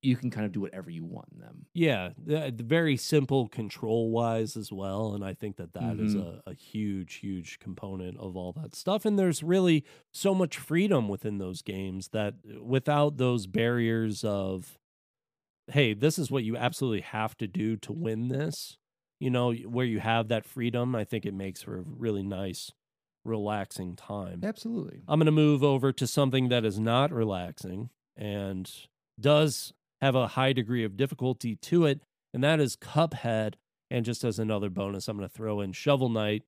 you 0.02 0.16
can 0.16 0.30
kind 0.30 0.44
of 0.46 0.52
do 0.52 0.60
whatever 0.60 0.90
you 0.90 1.04
want 1.04 1.28
in 1.32 1.38
them. 1.38 1.66
Yeah, 1.74 2.10
very 2.18 2.98
simple 2.98 3.48
control 3.48 4.10
wise 4.10 4.58
as 4.58 4.70
well, 4.70 5.14
and 5.14 5.24
I 5.24 5.32
think 5.32 5.56
that 5.56 5.72
that 5.72 5.98
is 5.98 6.14
Mhm. 6.14 6.20
a, 6.20 6.42
a 6.46 6.52
huge, 6.52 7.14
huge 7.14 7.58
component 7.60 8.18
of 8.18 8.36
all 8.36 8.52
that 8.52 8.74
stuff. 8.74 9.06
And 9.06 9.18
there's 9.18 9.42
really 9.42 9.84
so 10.12 10.34
much 10.34 10.58
freedom 10.58 11.08
within 11.08 11.38
those 11.38 11.62
games 11.62 12.08
that 12.08 12.34
without 12.60 13.16
those 13.16 13.46
barriers 13.46 14.22
of, 14.22 14.78
hey, 15.68 15.94
this 15.94 16.18
is 16.18 16.30
what 16.30 16.44
you 16.44 16.56
absolutely 16.56 17.02
have 17.02 17.36
to 17.38 17.46
do 17.46 17.76
to 17.78 17.92
win 17.92 18.28
this. 18.28 18.78
You 19.20 19.30
know, 19.30 19.52
where 19.54 19.86
you 19.86 20.00
have 20.00 20.28
that 20.28 20.44
freedom, 20.44 20.96
I 20.96 21.04
think 21.04 21.24
it 21.24 21.34
makes 21.34 21.62
for 21.62 21.78
a 21.78 21.82
really 21.82 22.24
nice, 22.24 22.72
relaxing 23.24 23.96
time. 23.96 24.40
Absolutely. 24.42 25.02
I'm 25.06 25.18
going 25.20 25.26
to 25.26 25.32
move 25.32 25.62
over 25.62 25.92
to 25.92 26.06
something 26.06 26.48
that 26.48 26.64
is 26.64 26.78
not 26.80 27.12
relaxing 27.12 27.90
and 28.16 28.70
does 29.20 29.72
have 30.02 30.14
a 30.14 30.28
high 30.28 30.52
degree 30.52 30.84
of 30.84 30.96
difficulty 30.98 31.56
to 31.56 31.86
it, 31.86 32.02
and 32.34 32.44
that 32.44 32.60
is 32.60 32.76
Cuphead. 32.76 33.54
And 33.90 34.04
just 34.04 34.24
as 34.24 34.38
another 34.38 34.70
bonus, 34.70 35.08
I'm 35.08 35.16
going 35.18 35.28
to 35.28 35.34
throw 35.34 35.60
in 35.60 35.72
Shovel 35.72 36.08
Knight. 36.10 36.44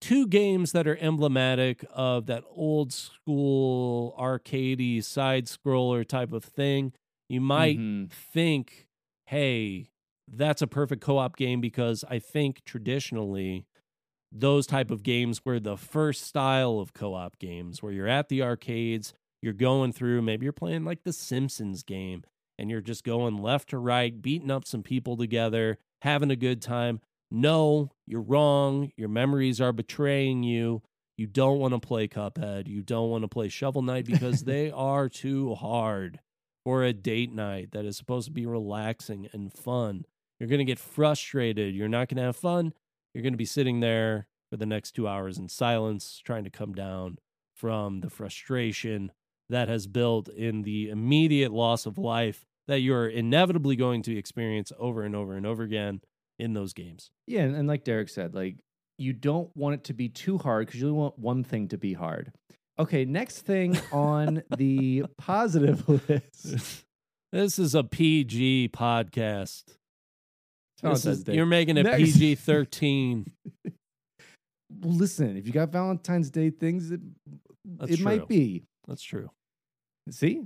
Two 0.00 0.26
games 0.26 0.72
that 0.72 0.88
are 0.88 0.96
emblematic 0.96 1.84
of 1.92 2.26
that 2.26 2.44
old 2.50 2.92
school 2.92 4.14
arcadey 4.18 5.02
side 5.02 5.46
scroller 5.46 6.06
type 6.06 6.32
of 6.32 6.44
thing. 6.44 6.92
You 7.28 7.40
might 7.40 7.78
Mhm. 7.78 8.10
think, 8.10 8.88
hey, 9.26 9.90
that's 10.28 10.60
a 10.62 10.66
perfect 10.66 11.02
co-op 11.02 11.36
game 11.36 11.60
because 11.60 12.04
I 12.08 12.18
think 12.18 12.64
traditionally 12.64 13.66
those 14.32 14.66
type 14.66 14.90
of 14.90 15.02
games 15.02 15.44
were 15.44 15.60
the 15.60 15.76
first 15.76 16.22
style 16.22 16.78
of 16.80 16.94
co-op 16.94 17.38
games 17.38 17.82
where 17.82 17.92
you're 17.92 18.08
at 18.08 18.28
the 18.28 18.42
arcades, 18.42 19.14
you're 19.42 19.52
going 19.52 19.92
through, 19.92 20.22
maybe 20.22 20.44
you're 20.44 20.52
playing 20.52 20.84
like 20.84 21.04
the 21.04 21.12
Simpsons 21.12 21.82
game 21.82 22.24
and 22.62 22.70
you're 22.70 22.80
just 22.80 23.02
going 23.02 23.42
left 23.42 23.70
to 23.70 23.78
right, 23.78 24.22
beating 24.22 24.50
up 24.50 24.64
some 24.64 24.84
people 24.84 25.16
together, 25.16 25.78
having 26.00 26.30
a 26.30 26.36
good 26.36 26.62
time. 26.62 27.00
No, 27.28 27.90
you're 28.06 28.22
wrong. 28.22 28.92
Your 28.96 29.08
memories 29.08 29.60
are 29.60 29.72
betraying 29.72 30.44
you. 30.44 30.80
You 31.16 31.26
don't 31.26 31.58
want 31.58 31.74
to 31.74 31.80
play 31.80 32.06
Cuphead. 32.06 32.68
You 32.68 32.82
don't 32.82 33.10
want 33.10 33.24
to 33.24 33.28
play 33.28 33.48
Shovel 33.48 33.82
Knight 33.82 34.04
because 34.04 34.44
they 34.44 34.70
are 34.70 35.08
too 35.08 35.56
hard 35.56 36.20
for 36.64 36.84
a 36.84 36.92
date 36.92 37.32
night 37.32 37.72
that 37.72 37.84
is 37.84 37.96
supposed 37.96 38.26
to 38.26 38.32
be 38.32 38.46
relaxing 38.46 39.28
and 39.32 39.52
fun. 39.52 40.04
You're 40.38 40.48
going 40.48 40.60
to 40.60 40.64
get 40.64 40.78
frustrated. 40.78 41.74
You're 41.74 41.88
not 41.88 42.08
going 42.08 42.18
to 42.18 42.22
have 42.22 42.36
fun. 42.36 42.72
You're 43.12 43.22
going 43.22 43.34
to 43.34 43.38
be 43.38 43.44
sitting 43.44 43.80
there 43.80 44.28
for 44.50 44.56
the 44.56 44.66
next 44.66 44.92
two 44.92 45.08
hours 45.08 45.36
in 45.36 45.48
silence, 45.48 46.22
trying 46.24 46.44
to 46.44 46.50
come 46.50 46.74
down 46.74 47.18
from 47.56 48.02
the 48.02 48.10
frustration 48.10 49.10
that 49.48 49.66
has 49.68 49.88
built 49.88 50.28
in 50.28 50.62
the 50.62 50.90
immediate 50.90 51.52
loss 51.52 51.86
of 51.86 51.98
life 51.98 52.46
that 52.68 52.80
you're 52.80 53.08
inevitably 53.08 53.76
going 53.76 54.02
to 54.02 54.16
experience 54.16 54.72
over 54.78 55.02
and 55.02 55.14
over 55.16 55.34
and 55.34 55.46
over 55.46 55.62
again 55.62 56.00
in 56.38 56.54
those 56.54 56.72
games. 56.72 57.10
Yeah, 57.26 57.40
and, 57.42 57.54
and 57.56 57.68
like 57.68 57.84
Derek 57.84 58.08
said, 58.08 58.34
like 58.34 58.56
you 58.98 59.12
don't 59.12 59.50
want 59.56 59.74
it 59.74 59.84
to 59.84 59.94
be 59.94 60.08
too 60.08 60.38
hard 60.38 60.66
because 60.66 60.80
you 60.80 60.86
only 60.88 60.98
want 60.98 61.18
one 61.18 61.44
thing 61.44 61.68
to 61.68 61.78
be 61.78 61.92
hard. 61.92 62.32
Okay, 62.78 63.04
next 63.04 63.40
thing 63.40 63.78
on 63.92 64.42
the 64.56 65.04
positive 65.18 65.88
list. 66.08 66.84
This 67.32 67.58
is 67.58 67.74
a 67.74 67.82
PG 67.84 68.70
podcast. 68.74 69.64
Valentine's 70.82 71.28
is- 71.28 71.34
you're 71.34 71.46
making 71.46 71.76
it 71.76 71.86
PG 71.96 72.34
13. 72.36 73.30
Well, 73.64 74.94
listen, 74.94 75.36
if 75.36 75.46
you 75.46 75.52
got 75.52 75.70
Valentine's 75.70 76.30
Day 76.30 76.50
things, 76.50 76.90
it, 76.90 77.00
That's 77.64 77.92
it 77.92 77.96
true. 77.96 78.04
might 78.04 78.26
be. 78.28 78.64
That's 78.88 79.02
true. 79.02 79.30
See, 80.10 80.42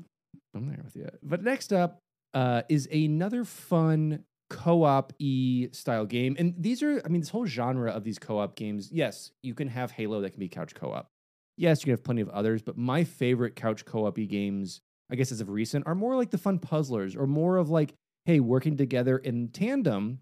I'm 0.54 0.68
there 0.68 0.80
with 0.85 0.94
you. 0.96 1.08
But 1.23 1.42
next 1.42 1.73
up 1.73 1.99
uh, 2.37 2.62
is 2.69 2.87
another 2.93 3.45
fun 3.45 4.23
co-op 4.50 5.14
e 5.19 5.69
style 5.73 6.05
game, 6.05 6.37
and 6.38 6.55
these 6.59 6.83
are, 6.83 7.00
I 7.02 7.09
mean, 7.09 7.23
this 7.23 7.31
whole 7.31 7.47
genre 7.47 7.90
of 7.90 8.05
these 8.05 8.19
co-op 8.19 8.55
games. 8.55 8.90
Yes, 8.93 9.33
you 9.43 9.55
can 9.55 9.69
have 9.69 9.90
Halo 9.90 10.21
that 10.21 10.31
can 10.31 10.40
be 10.40 10.49
couch 10.49 10.75
co-op. 10.75 11.09
Yes, 11.57 11.81
you 11.81 11.87
can 11.87 11.93
have 11.93 12.05
plenty 12.05 12.21
of 12.21 12.28
others, 12.28 12.61
but 12.61 12.76
my 12.76 13.05
favorite 13.05 13.57
couch 13.57 13.87
co-op 13.87 14.19
e 14.19 14.26
games, 14.26 14.81
I 15.11 15.16
guess 15.16 15.33
as 15.33 15.40
of 15.40 15.49
recent, 15.49 15.87
are 15.87 15.95
more 15.95 16.14
like 16.14 16.31
the 16.31 16.37
fun 16.37 16.59
puzzlers, 16.59 17.16
or 17.16 17.26
more 17.26 17.57
of 17.57 17.71
like, 17.71 17.95
hey, 18.26 18.38
working 18.40 18.76
together 18.76 19.16
in 19.16 19.49
tandem 19.49 20.19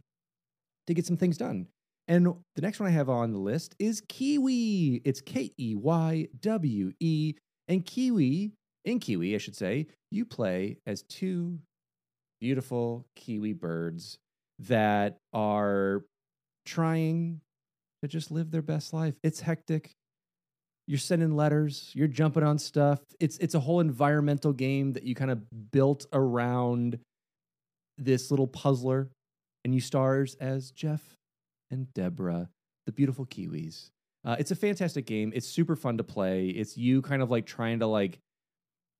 to 0.86 0.94
get 0.94 1.06
some 1.06 1.16
things 1.16 1.36
done. 1.36 1.66
And 2.06 2.26
the 2.54 2.62
next 2.62 2.78
one 2.78 2.88
I 2.88 2.92
have 2.92 3.08
on 3.08 3.32
the 3.32 3.38
list 3.38 3.74
is 3.80 4.02
KeyWe. 4.02 5.02
It's 5.04 5.20
K 5.20 5.50
E 5.58 5.74
Y 5.74 6.28
W 6.40 6.92
E. 7.00 7.34
And 7.66 7.84
KeyWe, 7.84 8.52
in 8.84 9.00
KeyWe, 9.00 9.34
I 9.34 9.38
should 9.38 9.56
say, 9.56 9.88
you 10.10 10.24
play 10.24 10.76
as 10.86 11.02
two 11.02 11.58
beautiful 12.44 13.06
Kiwi 13.16 13.54
birds 13.54 14.18
that 14.58 15.16
are 15.32 16.04
trying 16.66 17.40
to 18.02 18.08
just 18.08 18.30
live 18.30 18.50
their 18.50 18.60
best 18.60 18.92
life. 18.92 19.14
It's 19.22 19.40
hectic. 19.40 19.92
You're 20.86 20.98
sending 20.98 21.34
letters, 21.34 21.90
you're 21.94 22.06
jumping 22.06 22.42
on 22.42 22.58
stuff. 22.58 23.00
It's 23.18 23.38
it's 23.38 23.54
a 23.54 23.60
whole 23.60 23.80
environmental 23.80 24.52
game 24.52 24.92
that 24.92 25.04
you 25.04 25.14
kind 25.14 25.30
of 25.30 25.40
built 25.72 26.04
around 26.12 26.98
this 27.96 28.30
little 28.30 28.46
puzzler 28.46 29.08
and 29.64 29.74
you 29.74 29.80
stars 29.80 30.34
as 30.34 30.70
Jeff 30.70 31.00
and 31.70 31.90
Deborah, 31.94 32.50
the 32.84 32.92
beautiful 32.92 33.24
Kiwis. 33.24 33.88
Uh, 34.22 34.36
it's 34.38 34.50
a 34.50 34.54
fantastic 34.56 35.06
game. 35.06 35.32
It's 35.34 35.46
super 35.46 35.76
fun 35.76 35.96
to 35.96 36.04
play. 36.04 36.48
It's 36.48 36.76
you 36.76 37.00
kind 37.00 37.22
of 37.22 37.30
like 37.30 37.46
trying 37.46 37.78
to 37.78 37.86
like 37.86 38.18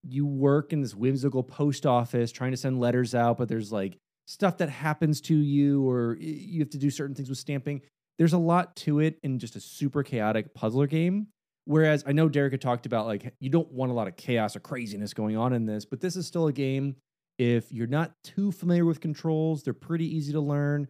you 0.07 0.27
work 0.27 0.73
in 0.73 0.81
this 0.81 0.95
whimsical 0.95 1.43
post 1.43 1.87
office 1.87 2.33
trying 2.33 2.51
to 2.51 2.57
send 2.57 2.81
letters 2.81 3.15
out, 3.15 3.39
but 3.39 3.49
there's 3.49 3.73
like 3.73 3.97
stuff 4.27 4.59
that 4.59 4.69
happens 4.69 5.21
to 5.23 5.35
you 5.35 5.89
or 5.89 6.17
you 6.19 6.61
have 6.61 6.71
to 6.71 6.79
do 6.79 6.91
certain 6.91 7.15
things 7.15 7.29
with 7.29 7.39
stamping. 7.39 7.83
There's 8.19 8.33
a 8.33 8.39
lot 8.39 8.77
to 8.77 9.01
it 9.01 9.19
in 9.23 9.39
just 9.39 9.57
a 9.57 9.61
super 9.61 10.03
chaotic 10.03 10.55
puzzler 10.55 10.87
game. 10.87 11.29
Whereas 11.67 12.05
I 12.07 12.13
know 12.13 12.29
Derek 12.29 12.53
had 12.53 12.61
talked 12.61 12.87
about 12.87 13.07
like 13.07 13.35
you 13.41 13.49
don't 13.51 13.71
want 13.73 13.91
a 13.91 13.95
lot 13.95 14.09
of 14.09 14.17
chaos 14.17 14.55
or 14.55 14.61
craziness 14.61 15.15
going 15.15 15.37
on 15.37 15.53
in 15.53 15.67
this, 15.67 15.85
but 15.85 16.01
this 16.01 16.17
is 16.17 16.27
still 16.27 16.47
a 16.47 16.53
game. 16.53 16.97
If 17.39 17.73
you're 17.73 17.87
not 17.87 18.13
too 18.23 18.53
familiar 18.53 18.85
with 18.85 19.01
controls, 19.01 19.63
they're 19.63 19.73
pretty 19.73 20.15
easy 20.15 20.33
to 20.33 20.41
learn. 20.41 20.89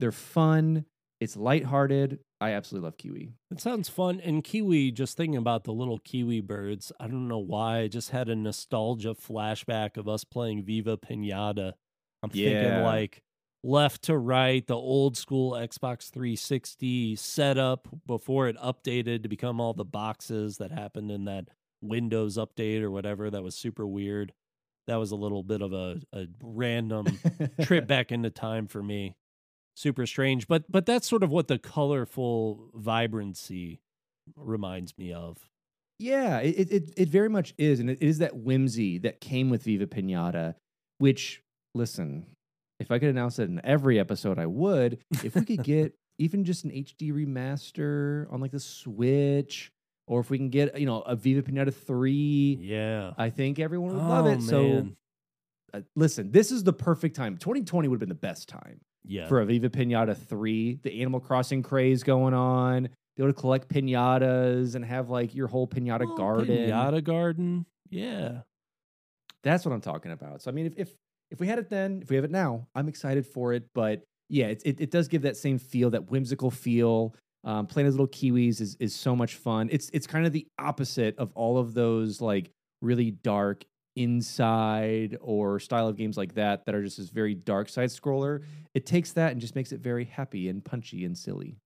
They're 0.00 0.12
fun. 0.12 0.84
It's 1.20 1.36
lighthearted. 1.36 2.18
I 2.40 2.52
absolutely 2.52 2.86
love 2.86 2.96
KeyWe. 2.96 3.32
It 3.50 3.60
sounds 3.60 3.88
fun. 3.88 4.20
And 4.20 4.44
KeyWe, 4.44 4.94
just 4.94 5.16
thinking 5.16 5.36
about 5.36 5.64
the 5.64 5.72
little 5.72 5.98
Kiwi 5.98 6.40
birds, 6.40 6.92
I 7.00 7.08
don't 7.08 7.26
know 7.26 7.38
why. 7.38 7.80
I 7.80 7.88
just 7.88 8.10
had 8.10 8.28
a 8.28 8.36
nostalgia 8.36 9.14
flashback 9.14 9.96
of 9.96 10.08
us 10.08 10.22
playing 10.22 10.64
Viva 10.64 10.96
Pinata. 10.96 11.72
I'm 12.22 12.30
thinking 12.30 12.82
like 12.82 13.22
left 13.64 14.02
to 14.02 14.16
right, 14.16 14.64
the 14.66 14.76
old 14.76 15.16
school 15.16 15.52
Xbox 15.52 16.10
360 16.10 17.16
setup 17.16 17.88
before 18.06 18.48
it 18.48 18.56
updated 18.58 19.22
to 19.22 19.28
become 19.28 19.60
all 19.60 19.74
the 19.74 19.84
boxes 19.84 20.58
that 20.58 20.70
happened 20.70 21.10
in 21.10 21.24
that 21.24 21.48
Windows 21.80 22.36
update 22.36 22.82
or 22.82 22.90
whatever. 22.90 23.30
That 23.30 23.42
was 23.42 23.56
super 23.56 23.86
weird. 23.86 24.32
That 24.86 24.96
was 24.96 25.10
a 25.10 25.16
little 25.16 25.42
bit 25.42 25.60
of 25.60 25.72
a, 25.72 26.00
a 26.12 26.26
random 26.42 27.06
trip 27.62 27.86
back 27.86 28.12
into 28.12 28.30
time 28.30 28.68
for 28.68 28.82
me. 28.82 29.16
Super 29.78 30.06
strange, 30.06 30.48
but 30.48 30.64
but 30.68 30.86
that's 30.86 31.08
sort 31.08 31.22
of 31.22 31.30
what 31.30 31.46
the 31.46 31.56
colorful 31.56 32.68
vibrancy 32.74 33.78
reminds 34.34 34.98
me 34.98 35.12
of. 35.12 35.38
Yeah, 36.00 36.38
it, 36.40 36.68
it- 36.72 36.94
it 36.96 37.08
very 37.08 37.28
much 37.28 37.54
is, 37.58 37.78
and 37.78 37.88
it 37.88 38.02
is 38.02 38.18
that 38.18 38.36
whimsy 38.36 38.98
that 38.98 39.20
came 39.20 39.50
with 39.50 39.62
Viva 39.62 39.86
Pinata. 39.86 40.56
Which, 40.98 41.42
listen, 41.76 42.26
if 42.80 42.90
I 42.90 42.98
could 42.98 43.08
announce 43.10 43.38
it 43.38 43.44
in 43.44 43.60
every 43.62 44.00
episode, 44.00 44.36
I 44.36 44.46
would. 44.46 44.98
If 45.22 45.36
we 45.36 45.44
could 45.44 45.62
get 45.62 45.94
even 46.18 46.44
just 46.44 46.64
an 46.64 46.72
HD 46.72 47.12
remaster 47.12 48.26
on 48.32 48.40
like 48.40 48.50
the 48.50 48.58
Switch, 48.58 49.70
or 50.08 50.18
if 50.18 50.28
we 50.28 50.38
can 50.38 50.50
get 50.50 50.76
you 50.80 50.86
know 50.86 51.02
a 51.02 51.14
Viva 51.14 51.42
Pinata 51.42 51.72
three, 51.72 52.58
Yeah. 52.60 53.12
I 53.16 53.30
think 53.30 53.60
everyone 53.60 53.94
would 53.94 54.02
love 54.02 54.26
Oh, 54.26 54.30
it. 54.30 54.42
So, 54.42 54.88
uh, 55.72 55.82
listen, 55.94 56.32
this 56.32 56.50
is 56.50 56.64
the 56.64 56.72
perfect 56.72 57.14
time. 57.14 57.36
2020 57.38 57.86
would 57.86 57.94
have 57.94 58.00
been 58.00 58.08
the 58.08 58.14
best 58.16 58.48
time 58.48 58.80
yeah. 59.04 59.28
for 59.28 59.40
a 59.40 59.46
Viva 59.46 59.68
Pinata 59.68 60.16
3. 60.16 60.80
The 60.82 61.00
Animal 61.00 61.20
Crossing 61.20 61.62
craze 61.62 62.02
going 62.02 62.34
on. 62.34 62.88
Be 63.16 63.22
able 63.22 63.32
to 63.32 63.40
collect 63.40 63.68
pinatas 63.68 64.74
and 64.74 64.84
have 64.84 65.10
like 65.10 65.34
your 65.34 65.48
whole 65.48 65.66
pinata 65.66 66.06
Oh, 66.08 66.16
garden. 66.16 66.46
Pinata 66.48 67.02
garden. 67.02 67.66
Yeah. 67.90 68.42
That's 69.42 69.64
what 69.64 69.72
I'm 69.72 69.80
talking 69.80 70.12
about. 70.12 70.42
So 70.42 70.50
I 70.50 70.54
mean, 70.54 70.66
if 70.66 70.74
if 70.76 70.94
if 71.30 71.40
we 71.40 71.46
had 71.46 71.58
it 71.58 71.68
then, 71.68 72.00
if 72.02 72.10
we 72.10 72.16
have 72.16 72.24
it 72.24 72.30
now, 72.30 72.68
I'm 72.74 72.88
excited 72.88 73.26
for 73.26 73.52
it. 73.52 73.64
But 73.74 74.02
yeah, 74.28 74.46
it 74.46 74.62
it, 74.64 74.80
it 74.80 74.90
does 74.90 75.08
give 75.08 75.22
that 75.22 75.36
same 75.36 75.58
feel, 75.58 75.90
that 75.90 76.10
whimsical 76.10 76.50
feel. 76.50 77.14
Um, 77.44 77.66
playing 77.66 77.86
as 77.86 77.94
little 77.94 78.08
kiwis 78.08 78.60
is 78.60 78.76
is 78.80 78.94
so 78.94 79.14
much 79.16 79.36
fun. 79.36 79.68
It's 79.70 79.90
it's 79.92 80.06
kind 80.06 80.26
of 80.26 80.32
the 80.32 80.46
opposite 80.58 81.16
of 81.18 81.30
all 81.34 81.58
of 81.58 81.72
those 81.72 82.20
like 82.20 82.50
really 82.82 83.10
dark 83.10 83.64
inside 83.98 85.18
or 85.20 85.58
style 85.58 85.88
of 85.88 85.96
games 85.96 86.16
like 86.16 86.34
that 86.34 86.64
that 86.66 86.74
are 86.74 86.82
just 86.82 86.98
this 86.98 87.10
very 87.10 87.34
dark 87.34 87.68
side 87.68 87.88
scroller. 87.88 88.42
It 88.74 88.86
takes 88.86 89.12
that 89.12 89.32
and 89.32 89.40
just 89.40 89.56
makes 89.56 89.72
it 89.72 89.80
very 89.80 90.04
happy 90.04 90.48
and 90.48 90.64
punchy 90.64 91.04
and 91.04 91.18
silly. 91.18 91.56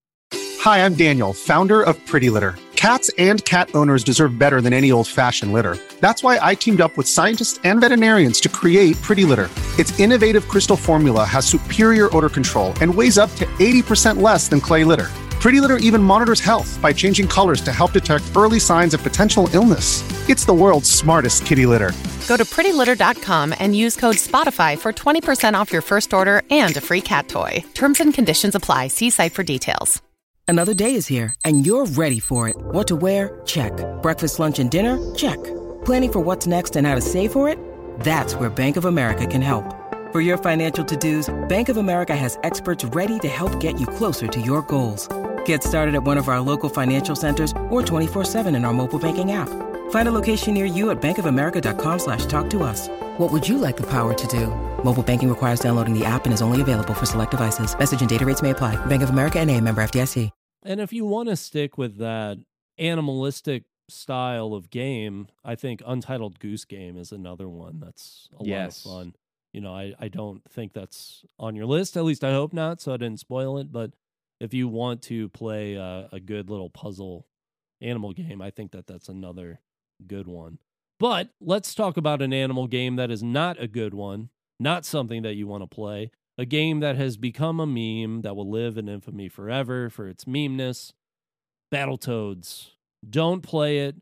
Hi, 0.60 0.84
I'm 0.84 0.94
Daniel, 0.94 1.32
founder 1.32 1.82
of 1.82 2.04
Pretty 2.06 2.30
Litter. 2.30 2.54
Cats 2.76 3.10
and 3.16 3.44
cat 3.44 3.74
owners 3.74 4.02
deserve 4.02 4.38
better 4.38 4.60
than 4.60 4.72
any 4.72 4.90
old 4.90 5.06
fashioned 5.06 5.52
litter. 5.52 5.76
That's 6.00 6.22
why 6.22 6.38
I 6.42 6.54
teamed 6.54 6.80
up 6.80 6.96
with 6.96 7.06
scientists 7.06 7.60
and 7.64 7.80
veterinarians 7.80 8.40
to 8.40 8.48
create 8.48 8.96
Pretty 9.02 9.24
Litter. 9.24 9.48
Its 9.78 9.98
innovative 10.00 10.48
crystal 10.48 10.76
formula 10.76 11.24
has 11.24 11.46
superior 11.46 12.14
odor 12.16 12.28
control 12.28 12.72
and 12.80 12.92
weighs 12.92 13.18
up 13.18 13.30
to 13.36 13.46
80% 13.58 14.20
less 14.20 14.48
than 14.48 14.60
clay 14.60 14.84
litter. 14.84 15.08
Pretty 15.42 15.60
Litter 15.60 15.78
even 15.78 16.00
monitors 16.00 16.38
health 16.38 16.80
by 16.80 16.92
changing 16.92 17.26
colors 17.26 17.60
to 17.62 17.72
help 17.72 17.90
detect 17.90 18.24
early 18.36 18.60
signs 18.60 18.94
of 18.94 19.02
potential 19.02 19.48
illness. 19.52 20.04
It's 20.28 20.44
the 20.44 20.54
world's 20.54 20.88
smartest 20.88 21.44
kitty 21.44 21.66
litter. 21.66 21.90
Go 22.28 22.36
to 22.36 22.44
prettylitter.com 22.44 23.52
and 23.58 23.74
use 23.74 23.96
code 23.96 24.14
SPOTIFY 24.14 24.78
for 24.78 24.92
20% 24.92 25.54
off 25.54 25.72
your 25.72 25.82
first 25.82 26.14
order 26.14 26.42
and 26.48 26.76
a 26.76 26.80
free 26.80 27.00
cat 27.00 27.26
toy. 27.26 27.64
Terms 27.74 27.98
and 27.98 28.14
conditions 28.14 28.54
apply. 28.54 28.86
See 28.86 29.10
site 29.10 29.32
for 29.32 29.42
details. 29.42 30.00
Another 30.46 30.74
day 30.74 30.94
is 30.94 31.08
here, 31.08 31.34
and 31.44 31.66
you're 31.66 31.86
ready 31.86 32.20
for 32.20 32.48
it. 32.48 32.54
What 32.70 32.86
to 32.88 32.94
wear? 32.94 33.40
Check. 33.44 33.72
Breakfast, 34.00 34.38
lunch, 34.38 34.60
and 34.60 34.70
dinner? 34.70 34.96
Check. 35.16 35.42
Planning 35.84 36.12
for 36.12 36.20
what's 36.20 36.46
next 36.46 36.76
and 36.76 36.86
how 36.86 36.94
to 36.94 37.00
save 37.00 37.32
for 37.32 37.48
it? 37.48 37.58
That's 38.00 38.36
where 38.36 38.50
Bank 38.50 38.76
of 38.76 38.84
America 38.84 39.26
can 39.26 39.42
help. 39.42 39.64
For 40.12 40.20
your 40.20 40.38
financial 40.38 40.84
to 40.84 40.96
dos, 40.96 41.34
Bank 41.48 41.68
of 41.68 41.78
America 41.78 42.14
has 42.14 42.38
experts 42.44 42.84
ready 42.94 43.18
to 43.20 43.28
help 43.28 43.58
get 43.58 43.80
you 43.80 43.86
closer 43.86 44.28
to 44.28 44.40
your 44.40 44.62
goals. 44.62 45.08
Get 45.46 45.62
started 45.64 45.94
at 45.94 46.02
one 46.02 46.18
of 46.18 46.28
our 46.28 46.40
local 46.40 46.68
financial 46.68 47.16
centers 47.16 47.52
or 47.70 47.80
24-7 47.82 48.54
in 48.54 48.64
our 48.66 48.72
mobile 48.74 48.98
banking 48.98 49.32
app. 49.32 49.48
Find 49.90 50.08
a 50.08 50.12
location 50.12 50.52
near 50.52 50.66
you 50.66 50.90
at 50.90 51.00
bankofamerica.com 51.00 51.98
slash 51.98 52.26
talk 52.26 52.50
to 52.50 52.62
us. 52.62 52.88
What 53.18 53.32
would 53.32 53.48
you 53.48 53.56
like 53.56 53.78
the 53.78 53.86
power 53.90 54.12
to 54.12 54.26
do? 54.26 54.48
Mobile 54.84 55.02
banking 55.02 55.30
requires 55.30 55.60
downloading 55.60 55.98
the 55.98 56.04
app 56.04 56.24
and 56.26 56.34
is 56.34 56.42
only 56.42 56.60
available 56.60 56.92
for 56.94 57.06
select 57.06 57.30
devices. 57.30 57.78
Message 57.78 58.00
and 58.02 58.10
data 58.10 58.26
rates 58.26 58.42
may 58.42 58.50
apply. 58.50 58.76
Bank 58.86 59.02
of 59.02 59.08
America 59.08 59.38
and 59.38 59.50
a 59.50 59.58
member 59.58 59.82
FDIC. 59.82 60.30
And 60.64 60.80
if 60.80 60.92
you 60.92 61.04
want 61.06 61.28
to 61.28 61.34
stick 61.36 61.76
with 61.76 61.96
that 61.98 62.38
animalistic 62.78 63.64
style 63.88 64.54
of 64.54 64.70
game, 64.70 65.26
I 65.44 65.54
think 65.56 65.82
Untitled 65.84 66.38
Goose 66.38 66.64
Game 66.64 66.96
is 66.96 67.10
another 67.10 67.48
one 67.48 67.80
that's 67.80 68.28
a 68.40 68.44
Yes. 68.44 68.86
lot 68.86 68.92
of 68.92 68.96
fun. 68.98 69.14
You 69.52 69.60
know, 69.60 69.74
I, 69.74 69.92
I 69.98 70.08
don't 70.08 70.40
think 70.50 70.72
that's 70.72 71.24
on 71.38 71.56
your 71.56 71.66
list. 71.66 71.96
At 71.96 72.04
least 72.04 72.22
I 72.24 72.30
hope 72.32 72.52
not, 72.52 72.80
so 72.80 72.94
I 72.94 72.96
didn't 72.96 73.18
spoil 73.20 73.58
it. 73.58 73.70
But 73.72 73.90
if 74.42 74.52
you 74.52 74.66
want 74.66 75.02
to 75.02 75.28
play 75.28 75.74
a, 75.74 76.08
a 76.10 76.18
good 76.18 76.50
little 76.50 76.68
puzzle 76.68 77.28
animal 77.80 78.12
game, 78.12 78.42
I 78.42 78.50
think 78.50 78.72
that 78.72 78.88
that's 78.88 79.08
another 79.08 79.60
good 80.04 80.26
one. 80.26 80.58
But 80.98 81.30
let's 81.40 81.76
talk 81.76 81.96
about 81.96 82.20
an 82.20 82.32
animal 82.32 82.66
game 82.66 82.96
that 82.96 83.10
is 83.10 83.22
not 83.22 83.60
a 83.62 83.68
good 83.68 83.94
one, 83.94 84.30
not 84.58 84.84
something 84.84 85.22
that 85.22 85.34
you 85.34 85.46
want 85.46 85.62
to 85.62 85.68
play, 85.68 86.10
a 86.36 86.44
game 86.44 86.80
that 86.80 86.96
has 86.96 87.16
become 87.16 87.60
a 87.60 87.66
meme 87.66 88.22
that 88.22 88.34
will 88.34 88.50
live 88.50 88.76
in 88.76 88.88
infamy 88.88 89.28
forever 89.28 89.88
for 89.88 90.08
its 90.08 90.26
memeness. 90.26 90.92
Battletoads. 91.72 92.70
Don't 93.08 93.42
play 93.42 93.78
it. 93.78 93.96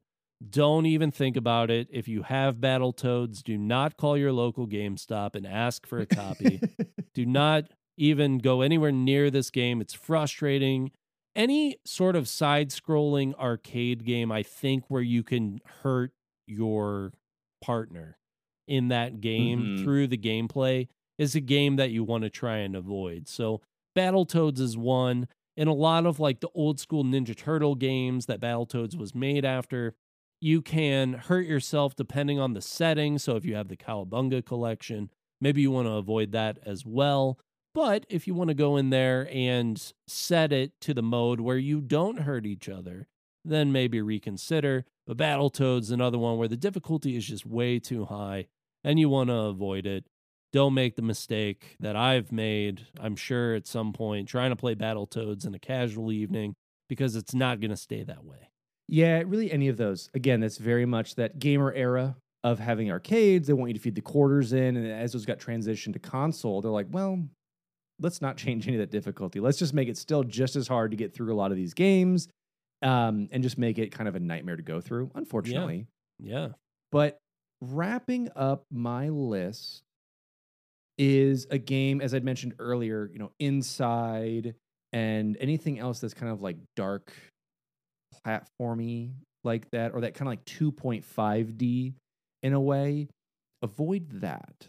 Don't 0.48 0.86
even 0.86 1.10
think 1.10 1.36
about 1.36 1.70
it. 1.70 1.86
If 1.90 2.08
you 2.08 2.22
have 2.22 2.56
Battletoads, 2.56 3.42
do 3.42 3.58
not 3.58 3.98
call 3.98 4.16
your 4.16 4.32
local 4.32 4.66
GameStop 4.66 5.34
and 5.34 5.46
ask 5.46 5.86
for 5.86 5.98
a 5.98 6.06
copy. 6.06 6.62
do 7.14 7.26
not 7.26 7.66
even 8.00 8.38
go 8.38 8.62
anywhere 8.62 8.90
near 8.92 9.30
this 9.30 9.50
game. 9.50 9.80
It's 9.80 9.94
frustrating. 9.94 10.90
Any 11.36 11.76
sort 11.84 12.16
of 12.16 12.26
side 12.28 12.70
scrolling 12.70 13.34
arcade 13.34 14.04
game, 14.04 14.32
I 14.32 14.42
think, 14.42 14.84
where 14.88 15.02
you 15.02 15.22
can 15.22 15.60
hurt 15.82 16.12
your 16.46 17.12
partner 17.62 18.18
in 18.66 18.88
that 18.88 19.20
game 19.20 19.60
Mhm. 19.60 19.84
through 19.84 20.06
the 20.08 20.18
gameplay 20.18 20.88
is 21.18 21.34
a 21.34 21.40
game 21.40 21.76
that 21.76 21.90
you 21.90 22.02
want 22.02 22.24
to 22.24 22.30
try 22.30 22.58
and 22.58 22.74
avoid. 22.74 23.28
So, 23.28 23.60
Battletoads 23.96 24.58
is 24.60 24.76
one. 24.76 25.28
In 25.56 25.68
a 25.68 25.74
lot 25.74 26.06
of 26.06 26.18
like 26.18 26.40
the 26.40 26.48
old 26.54 26.80
school 26.80 27.04
Ninja 27.04 27.36
Turtle 27.36 27.74
games 27.74 28.26
that 28.26 28.40
Battletoads 28.40 28.96
was 28.96 29.14
made 29.14 29.44
after, 29.44 29.94
you 30.40 30.62
can 30.62 31.12
hurt 31.12 31.46
yourself 31.46 31.94
depending 31.94 32.38
on 32.40 32.54
the 32.54 32.62
setting. 32.62 33.18
So, 33.18 33.36
if 33.36 33.44
you 33.44 33.54
have 33.56 33.68
the 33.68 33.76
Cowabunga 33.76 34.44
collection, 34.44 35.10
maybe 35.40 35.60
you 35.60 35.70
want 35.70 35.86
to 35.86 35.92
avoid 35.92 36.32
that 36.32 36.58
as 36.64 36.86
well. 36.86 37.38
But 37.74 38.04
if 38.08 38.26
you 38.26 38.34
want 38.34 38.48
to 38.48 38.54
go 38.54 38.76
in 38.76 38.90
there 38.90 39.28
and 39.32 39.80
set 40.08 40.52
it 40.52 40.72
to 40.80 40.94
the 40.94 41.02
mode 41.02 41.40
where 41.40 41.58
you 41.58 41.80
don't 41.80 42.20
hurt 42.20 42.44
each 42.44 42.68
other, 42.68 43.08
then 43.44 43.72
maybe 43.72 44.00
reconsider. 44.00 44.84
But 45.06 45.16
Battletoads, 45.16 45.90
another 45.92 46.18
one 46.18 46.36
where 46.36 46.48
the 46.48 46.56
difficulty 46.56 47.16
is 47.16 47.26
just 47.26 47.46
way 47.46 47.78
too 47.78 48.06
high 48.06 48.46
and 48.82 48.98
you 48.98 49.08
want 49.08 49.28
to 49.28 49.34
avoid 49.34 49.86
it. 49.86 50.04
Don't 50.52 50.74
make 50.74 50.96
the 50.96 51.02
mistake 51.02 51.76
that 51.78 51.94
I've 51.94 52.32
made, 52.32 52.86
I'm 52.98 53.14
sure, 53.14 53.54
at 53.54 53.68
some 53.68 53.92
point, 53.92 54.28
trying 54.28 54.50
to 54.50 54.56
play 54.56 54.74
Battletoads 54.74 55.46
in 55.46 55.54
a 55.54 55.60
casual 55.60 56.10
evening 56.10 56.56
because 56.88 57.14
it's 57.14 57.34
not 57.34 57.60
going 57.60 57.70
to 57.70 57.76
stay 57.76 58.02
that 58.02 58.24
way. 58.24 58.50
Yeah, 58.88 59.22
really 59.24 59.52
any 59.52 59.68
of 59.68 59.76
those. 59.76 60.10
Again, 60.12 60.40
that's 60.40 60.58
very 60.58 60.86
much 60.86 61.14
that 61.14 61.38
gamer 61.38 61.72
era 61.72 62.16
of 62.42 62.58
having 62.58 62.90
arcades. 62.90 63.46
They 63.46 63.52
want 63.52 63.68
you 63.68 63.74
to 63.74 63.80
feed 63.80 63.94
the 63.94 64.00
quarters 64.00 64.52
in. 64.52 64.76
And 64.76 64.90
as 64.90 65.12
those 65.12 65.24
got 65.24 65.38
transitioned 65.38 65.92
to 65.92 66.00
console, 66.00 66.60
they're 66.60 66.72
like, 66.72 66.88
well, 66.90 67.22
let's 68.00 68.20
not 68.20 68.36
change 68.36 68.66
any 68.66 68.76
of 68.76 68.80
that 68.80 68.90
difficulty. 68.90 69.40
Let's 69.40 69.58
just 69.58 69.74
make 69.74 69.88
it 69.88 69.96
still 69.96 70.24
just 70.24 70.56
as 70.56 70.66
hard 70.66 70.90
to 70.90 70.96
get 70.96 71.14
through 71.14 71.32
a 71.32 71.36
lot 71.36 71.50
of 71.50 71.56
these 71.56 71.74
games 71.74 72.28
um, 72.82 73.28
and 73.30 73.42
just 73.42 73.58
make 73.58 73.78
it 73.78 73.92
kind 73.92 74.08
of 74.08 74.16
a 74.16 74.20
nightmare 74.20 74.56
to 74.56 74.62
go 74.62 74.80
through, 74.80 75.10
unfortunately. 75.14 75.86
Yeah. 76.18 76.48
But 76.90 77.18
wrapping 77.60 78.30
up 78.34 78.64
my 78.70 79.08
list 79.10 79.82
is 80.98 81.46
a 81.50 81.58
game, 81.58 82.00
as 82.00 82.14
I'd 82.14 82.24
mentioned 82.24 82.54
earlier, 82.58 83.08
you 83.12 83.18
know, 83.18 83.32
Inside 83.38 84.54
and 84.92 85.36
anything 85.40 85.78
else 85.78 86.00
that's 86.00 86.14
kind 86.14 86.32
of 86.32 86.42
like 86.42 86.56
dark 86.74 87.12
platformy 88.26 89.12
like 89.44 89.70
that, 89.70 89.92
or 89.92 90.00
that 90.02 90.14
kind 90.14 90.26
of 90.26 90.32
like 90.32 90.44
2.5D 90.44 91.94
in 92.42 92.52
a 92.52 92.60
way. 92.60 93.08
Avoid 93.62 94.20
that. 94.20 94.68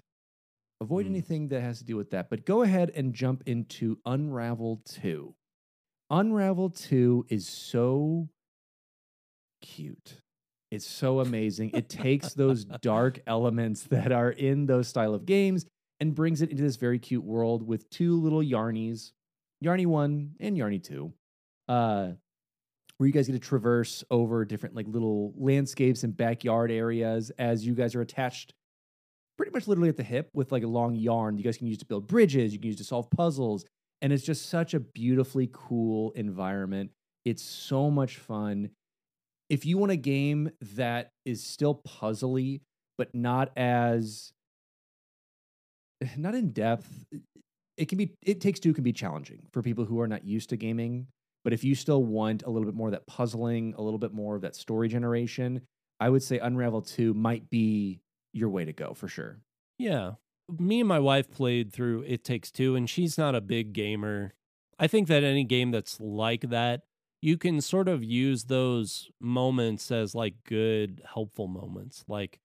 Avoid 0.82 1.06
Mm. 1.06 1.10
anything 1.10 1.48
that 1.50 1.62
has 1.62 1.78
to 1.80 1.86
do 1.86 1.96
with 1.96 2.10
that. 2.10 2.30
But 2.30 2.44
go 2.46 2.64
ahead 2.64 2.92
and 2.96 3.14
jump 3.14 3.44
into 3.46 4.00
Unravel 4.06 4.82
2. 4.86 5.34
Unravel 6.10 6.72
2 6.72 7.28
is 7.30 7.48
so 7.48 8.28
cute. 9.62 10.22
It's 10.72 10.86
so 10.88 11.20
amazing. 11.20 11.72
It 11.74 11.88
takes 11.90 12.34
those 12.34 12.66
dark 12.82 13.22
elements 13.28 13.84
that 13.84 14.12
are 14.12 14.32
in 14.32 14.66
those 14.66 14.88
style 14.88 15.14
of 15.14 15.26
games 15.26 15.66
and 16.00 16.16
brings 16.16 16.42
it 16.42 16.50
into 16.50 16.64
this 16.64 16.78
very 16.78 16.98
cute 16.98 17.24
world 17.24 17.62
with 17.62 17.90
two 17.90 18.20
little 18.20 18.42
Yarnies, 18.42 19.12
Yarny 19.64 19.86
1 19.86 20.36
and 20.40 20.58
Yarny 20.58 20.84
2. 20.84 21.14
Uh 21.68 22.14
where 22.98 23.08
you 23.08 23.14
guys 23.14 23.26
get 23.26 23.34
to 23.34 23.40
traverse 23.40 24.04
over 24.12 24.46
different 24.46 24.76
like 24.76 24.86
little 24.88 25.34
landscapes 25.36 26.04
and 26.04 26.16
backyard 26.16 26.70
areas 26.70 27.32
as 27.40 27.66
you 27.66 27.74
guys 27.74 27.96
are 27.96 28.02
attached 28.02 28.54
pretty 29.42 29.54
much 29.54 29.68
literally 29.68 29.90
at 29.90 29.98
the 29.98 30.04
hip 30.04 30.30
with 30.36 30.52
like 30.52 30.62
a 30.62 30.68
long 30.68 30.94
yarn 30.94 31.36
you 31.36 31.44
guys 31.44 31.58
can 31.58 31.66
use 31.66 31.80
to 31.80 31.86
build 31.88 32.06
bridges, 32.06 32.54
you 32.54 32.60
can 32.60 32.68
use 32.68 32.78
to 32.78 32.84
solve 32.84 33.10
puzzles, 33.10 33.66
and 34.00 34.14
it's 34.14 34.24
just 34.24 34.50
such 34.50 34.76
a 34.76 34.80
beautifully 34.80 35.50
cool 35.52 36.12
environment. 36.12 36.92
It's 37.26 37.42
so 37.42 37.90
much 37.90 38.18
fun. 38.18 38.70
If 39.50 39.66
you 39.66 39.80
want 39.80 39.94
a 39.94 39.96
game 39.96 40.52
that 40.76 41.10
is 41.26 41.44
still 41.44 41.82
puzzly, 41.88 42.62
but 43.00 43.16
not 43.16 43.52
as 43.58 44.32
not 46.16 46.36
in 46.36 46.52
depth, 46.52 46.88
it 47.78 47.90
can 47.90 47.98
be 47.98 48.14
it 48.22 48.42
takes 48.42 48.60
two 48.60 48.76
can 48.76 48.84
be 48.84 48.94
challenging 48.94 49.48
for 49.52 49.64
people 49.64 49.86
who 49.86 50.00
are 50.02 50.08
not 50.08 50.24
used 50.24 50.50
to 50.52 50.56
gaming. 50.56 51.08
But 51.44 51.54
if 51.54 51.64
you 51.64 51.74
still 51.74 52.04
want 52.04 52.44
a 52.44 52.52
little 52.52 52.68
bit 52.68 52.76
more 52.76 52.90
of 52.90 52.92
that 52.92 53.08
puzzling, 53.08 53.74
a 53.76 53.82
little 53.82 53.98
bit 53.98 54.14
more 54.14 54.36
of 54.36 54.44
that 54.44 54.56
story 54.56 54.88
generation, 54.88 55.62
I 56.00 56.12
would 56.12 56.22
say 56.22 56.38
Unravel 56.38 56.84
2 56.84 57.16
might 57.16 57.50
be 57.50 58.02
your 58.34 58.50
way 58.50 58.66
to 58.66 58.74
go 58.74 58.94
for 58.94 59.08
sure. 59.08 59.40
Yeah. 59.78 60.14
Me 60.60 60.80
and 60.80 60.88
my 60.88 61.00
wife 61.00 61.32
played 61.32 61.72
through 61.72 62.04
It 62.08 62.24
Takes 62.24 62.52
Two, 62.52 62.76
and 62.76 62.90
she's 62.90 63.18
not 63.18 63.36
a 63.36 63.42
big 63.42 63.74
gamer. 63.74 64.34
I 64.78 64.88
think 64.88 65.08
that 65.08 65.24
any 65.24 65.44
game 65.44 65.72
that's 65.72 66.00
like 66.00 66.50
that, 66.50 66.82
you 67.22 67.38
can 67.38 67.62
sort 67.62 67.88
of 67.88 68.04
use 68.04 68.46
those 68.46 69.10
moments 69.20 69.92
as 69.92 70.16
like 70.16 70.44
good, 70.44 71.02
helpful 71.14 71.48
moments. 71.48 72.04
Like, 72.08 72.40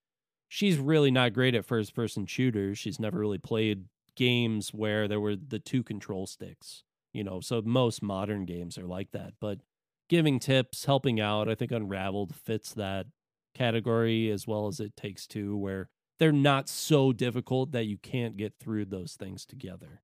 she's 0.49 0.79
really 0.79 1.11
not 1.11 1.33
great 1.33 1.55
at 1.55 1.64
first 1.64 1.94
person 1.94 2.27
shooters. 2.27 2.79
She's 2.79 3.01
never 3.01 3.18
really 3.18 3.38
played 3.38 3.87
games 4.14 4.72
where 4.72 5.09
there 5.09 5.20
were 5.20 5.37
the 5.37 5.59
two 5.59 5.83
control 5.83 6.27
sticks, 6.27 6.85
you 7.12 7.25
know, 7.25 7.40
so 7.40 7.62
most 7.62 8.03
modern 8.03 8.44
games 8.44 8.79
are 8.79 8.87
like 8.87 9.11
that. 9.12 9.35
But 9.40 9.61
giving 10.09 10.38
tips, 10.38 10.85
helping 10.85 11.20
out, 11.20 11.49
I 11.49 11.55
think 11.55 11.72
Unraveled 11.72 12.35
fits 12.35 12.72
that 12.75 13.07
category 13.57 14.31
as 14.31 14.47
well 14.47 14.66
as 14.69 14.79
it 14.81 14.97
takes 14.97 15.27
two, 15.27 15.57
where 15.57 15.88
they're 16.19 16.33
not 16.33 16.69
so 16.69 17.12
difficult 17.12 17.73
that 17.73 17.87
you 17.87 17.99
can't 17.99 18.37
get 18.37 18.55
through 18.59 18.85
those 18.87 19.14
things 19.14 19.45
together. 19.45 20.03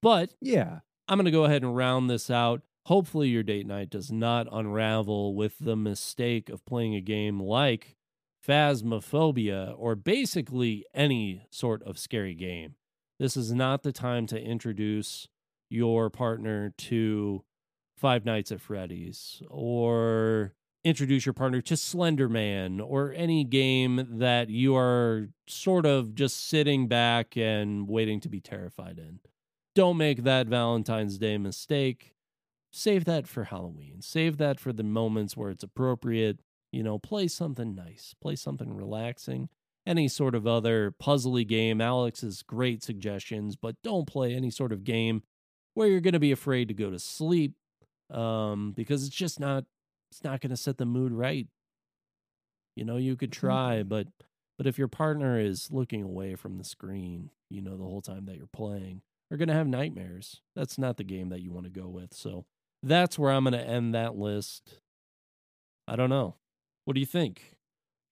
But 0.00 0.34
Yeah. 0.40 0.80
I'm 1.08 1.18
going 1.18 1.24
to 1.26 1.30
go 1.32 1.44
ahead 1.44 1.62
and 1.62 1.76
round 1.76 2.08
this 2.08 2.30
out. 2.30 2.62
Hopefully, 2.86 3.28
your 3.28 3.42
date 3.42 3.66
night 3.66 3.90
does 3.90 4.10
not 4.10 4.46
unravel 4.50 5.34
with 5.34 5.54
the 5.60 5.76
mistake 5.76 6.48
of 6.48 6.64
playing 6.64 6.94
a 6.94 7.00
game 7.00 7.40
like 7.40 7.96
Phasmophobia 8.46 9.74
or 9.76 9.94
basically 9.94 10.84
any 10.94 11.46
sort 11.50 11.82
of 11.82 11.98
scary 11.98 12.34
game. 12.34 12.74
This 13.18 13.36
is 13.36 13.52
not 13.52 13.82
the 13.82 13.92
time 13.92 14.26
to 14.28 14.40
introduce 14.40 15.28
your 15.68 16.10
partner 16.10 16.72
to 16.78 17.44
Five 17.96 18.24
Nights 18.24 18.50
at 18.50 18.60
Freddy's 18.60 19.42
or 19.48 20.54
introduce 20.84 21.24
your 21.24 21.32
partner 21.32 21.60
to 21.60 21.76
Slender 21.76 22.28
Man 22.28 22.80
or 22.80 23.12
any 23.16 23.44
game 23.44 24.06
that 24.18 24.50
you 24.50 24.76
are 24.76 25.28
sort 25.46 25.86
of 25.86 26.14
just 26.14 26.48
sitting 26.48 26.88
back 26.88 27.36
and 27.36 27.88
waiting 27.88 28.20
to 28.20 28.28
be 28.28 28.40
terrified 28.40 28.98
in. 28.98 29.20
Don't 29.74 29.96
make 29.96 30.24
that 30.24 30.48
Valentine's 30.48 31.18
Day 31.18 31.38
mistake. 31.38 32.14
Save 32.72 33.04
that 33.04 33.26
for 33.26 33.44
Halloween. 33.44 34.00
Save 34.00 34.38
that 34.38 34.58
for 34.58 34.72
the 34.72 34.82
moments 34.82 35.36
where 35.36 35.50
it's 35.50 35.62
appropriate. 35.62 36.40
You 36.72 36.82
know, 36.82 36.98
play 36.98 37.28
something 37.28 37.74
nice, 37.74 38.14
play 38.20 38.34
something 38.34 38.74
relaxing. 38.74 39.48
Any 39.86 40.08
sort 40.08 40.34
of 40.34 40.46
other 40.46 40.94
puzzly 41.02 41.46
game. 41.46 41.80
Alex's 41.80 42.42
great 42.42 42.82
suggestions, 42.82 43.56
but 43.56 43.76
don't 43.82 44.06
play 44.06 44.34
any 44.34 44.50
sort 44.50 44.72
of 44.72 44.84
game 44.84 45.22
where 45.74 45.88
you're 45.88 46.00
going 46.00 46.12
to 46.12 46.20
be 46.20 46.32
afraid 46.32 46.68
to 46.68 46.74
go 46.74 46.90
to 46.90 46.98
sleep 46.98 47.54
um, 48.10 48.72
because 48.72 49.06
it's 49.06 49.14
just 49.14 49.40
not 49.40 49.64
it's 50.12 50.22
not 50.22 50.42
going 50.42 50.50
to 50.50 50.58
set 50.58 50.76
the 50.76 50.84
mood 50.84 51.10
right. 51.10 51.46
You 52.76 52.84
know, 52.84 52.98
you 52.98 53.16
could 53.16 53.32
try, 53.32 53.78
Mm-hmm. 53.78 53.88
but 53.88 54.08
but 54.58 54.66
if 54.66 54.78
your 54.78 54.88
partner 54.88 55.40
is 55.40 55.70
looking 55.70 56.02
away 56.02 56.34
from 56.34 56.58
the 56.58 56.64
screen, 56.64 57.30
you 57.48 57.62
know, 57.62 57.78
the 57.78 57.82
whole 57.84 58.02
time 58.02 58.26
that 58.26 58.36
you're 58.36 58.46
playing, 58.46 59.00
they're 59.28 59.38
going 59.38 59.48
to 59.48 59.54
have 59.54 59.66
nightmares. 59.66 60.42
That's 60.54 60.76
not 60.76 60.98
the 60.98 61.04
game 61.04 61.30
that 61.30 61.40
you 61.40 61.50
want 61.50 61.64
to 61.64 61.70
go 61.70 61.88
with. 61.88 62.12
So 62.12 62.44
that's 62.82 63.18
where 63.18 63.32
I'm 63.32 63.44
going 63.44 63.54
to 63.54 63.66
end 63.66 63.94
that 63.94 64.14
list. 64.14 64.80
I 65.88 65.96
don't 65.96 66.10
know. 66.10 66.34
What 66.84 66.92
do 66.94 67.00
you 67.00 67.06
think? 67.06 67.56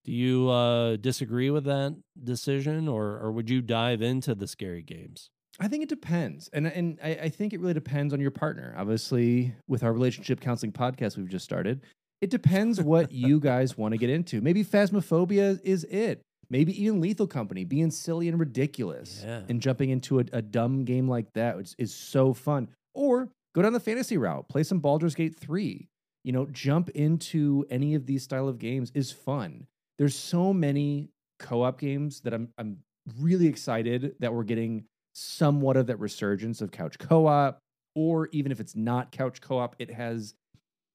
Do 0.04 0.12
you 0.12 0.48
uh, 0.48 0.96
disagree 0.96 1.50
with 1.50 1.64
that 1.64 1.94
decision, 2.24 2.88
or 2.88 3.18
or 3.18 3.30
would 3.30 3.50
you 3.50 3.60
dive 3.60 4.00
into 4.00 4.34
the 4.34 4.46
scary 4.46 4.82
games? 4.82 5.28
I 5.60 5.68
think 5.68 5.82
it 5.82 5.88
depends, 5.90 6.48
and 6.52 6.66
and 6.66 6.98
I, 7.02 7.10
I 7.24 7.28
think 7.28 7.52
it 7.52 7.60
really 7.60 7.74
depends 7.74 8.12
on 8.14 8.20
your 8.20 8.30
partner. 8.30 8.74
Obviously, 8.76 9.54
with 9.68 9.82
our 9.84 9.92
relationship 9.92 10.40
counseling 10.40 10.72
podcast 10.72 11.16
we've 11.16 11.28
just 11.28 11.44
started, 11.44 11.82
it 12.22 12.30
depends 12.30 12.80
what 12.82 13.12
you 13.12 13.38
guys 13.40 13.76
want 13.76 13.92
to 13.92 13.98
get 13.98 14.08
into. 14.10 14.40
Maybe 14.40 14.64
phasmophobia 14.64 15.60
is 15.62 15.84
it. 15.84 16.22
Maybe 16.48 16.82
even 16.82 17.00
Lethal 17.00 17.28
Company, 17.28 17.64
being 17.64 17.90
silly 17.92 18.26
and 18.28 18.40
ridiculous, 18.40 19.22
Yeah. 19.24 19.42
and 19.48 19.60
jumping 19.60 19.90
into 19.90 20.18
a, 20.18 20.24
a 20.32 20.42
dumb 20.42 20.84
game 20.84 21.06
like 21.08 21.32
that, 21.34 21.56
which 21.56 21.74
is 21.78 21.94
so 21.94 22.32
fun. 22.34 22.68
Or 22.94 23.28
go 23.54 23.62
down 23.62 23.72
the 23.72 23.78
fantasy 23.80 24.16
route, 24.16 24.48
play 24.48 24.64
some 24.64 24.80
Baldur's 24.80 25.14
Gate 25.14 25.36
three. 25.38 25.88
You 26.24 26.32
know, 26.32 26.46
jump 26.46 26.88
into 26.90 27.64
any 27.70 27.94
of 27.94 28.04
these 28.06 28.22
style 28.24 28.48
of 28.48 28.58
games 28.58 28.90
is 28.94 29.12
fun. 29.12 29.66
There's 29.98 30.16
so 30.16 30.52
many 30.52 31.10
co-op 31.38 31.78
games 31.78 32.20
that 32.22 32.34
I'm 32.34 32.48
I'm 32.58 32.78
really 33.20 33.46
excited 33.46 34.14
that 34.20 34.34
we're 34.34 34.44
getting 34.44 34.84
somewhat 35.14 35.76
of 35.76 35.86
that 35.86 35.98
resurgence 35.98 36.60
of 36.60 36.70
couch 36.70 36.98
co-op 36.98 37.58
or 37.94 38.28
even 38.32 38.52
if 38.52 38.60
it's 38.60 38.76
not 38.76 39.12
couch 39.12 39.40
co-op 39.40 39.74
it 39.78 39.90
has 39.90 40.34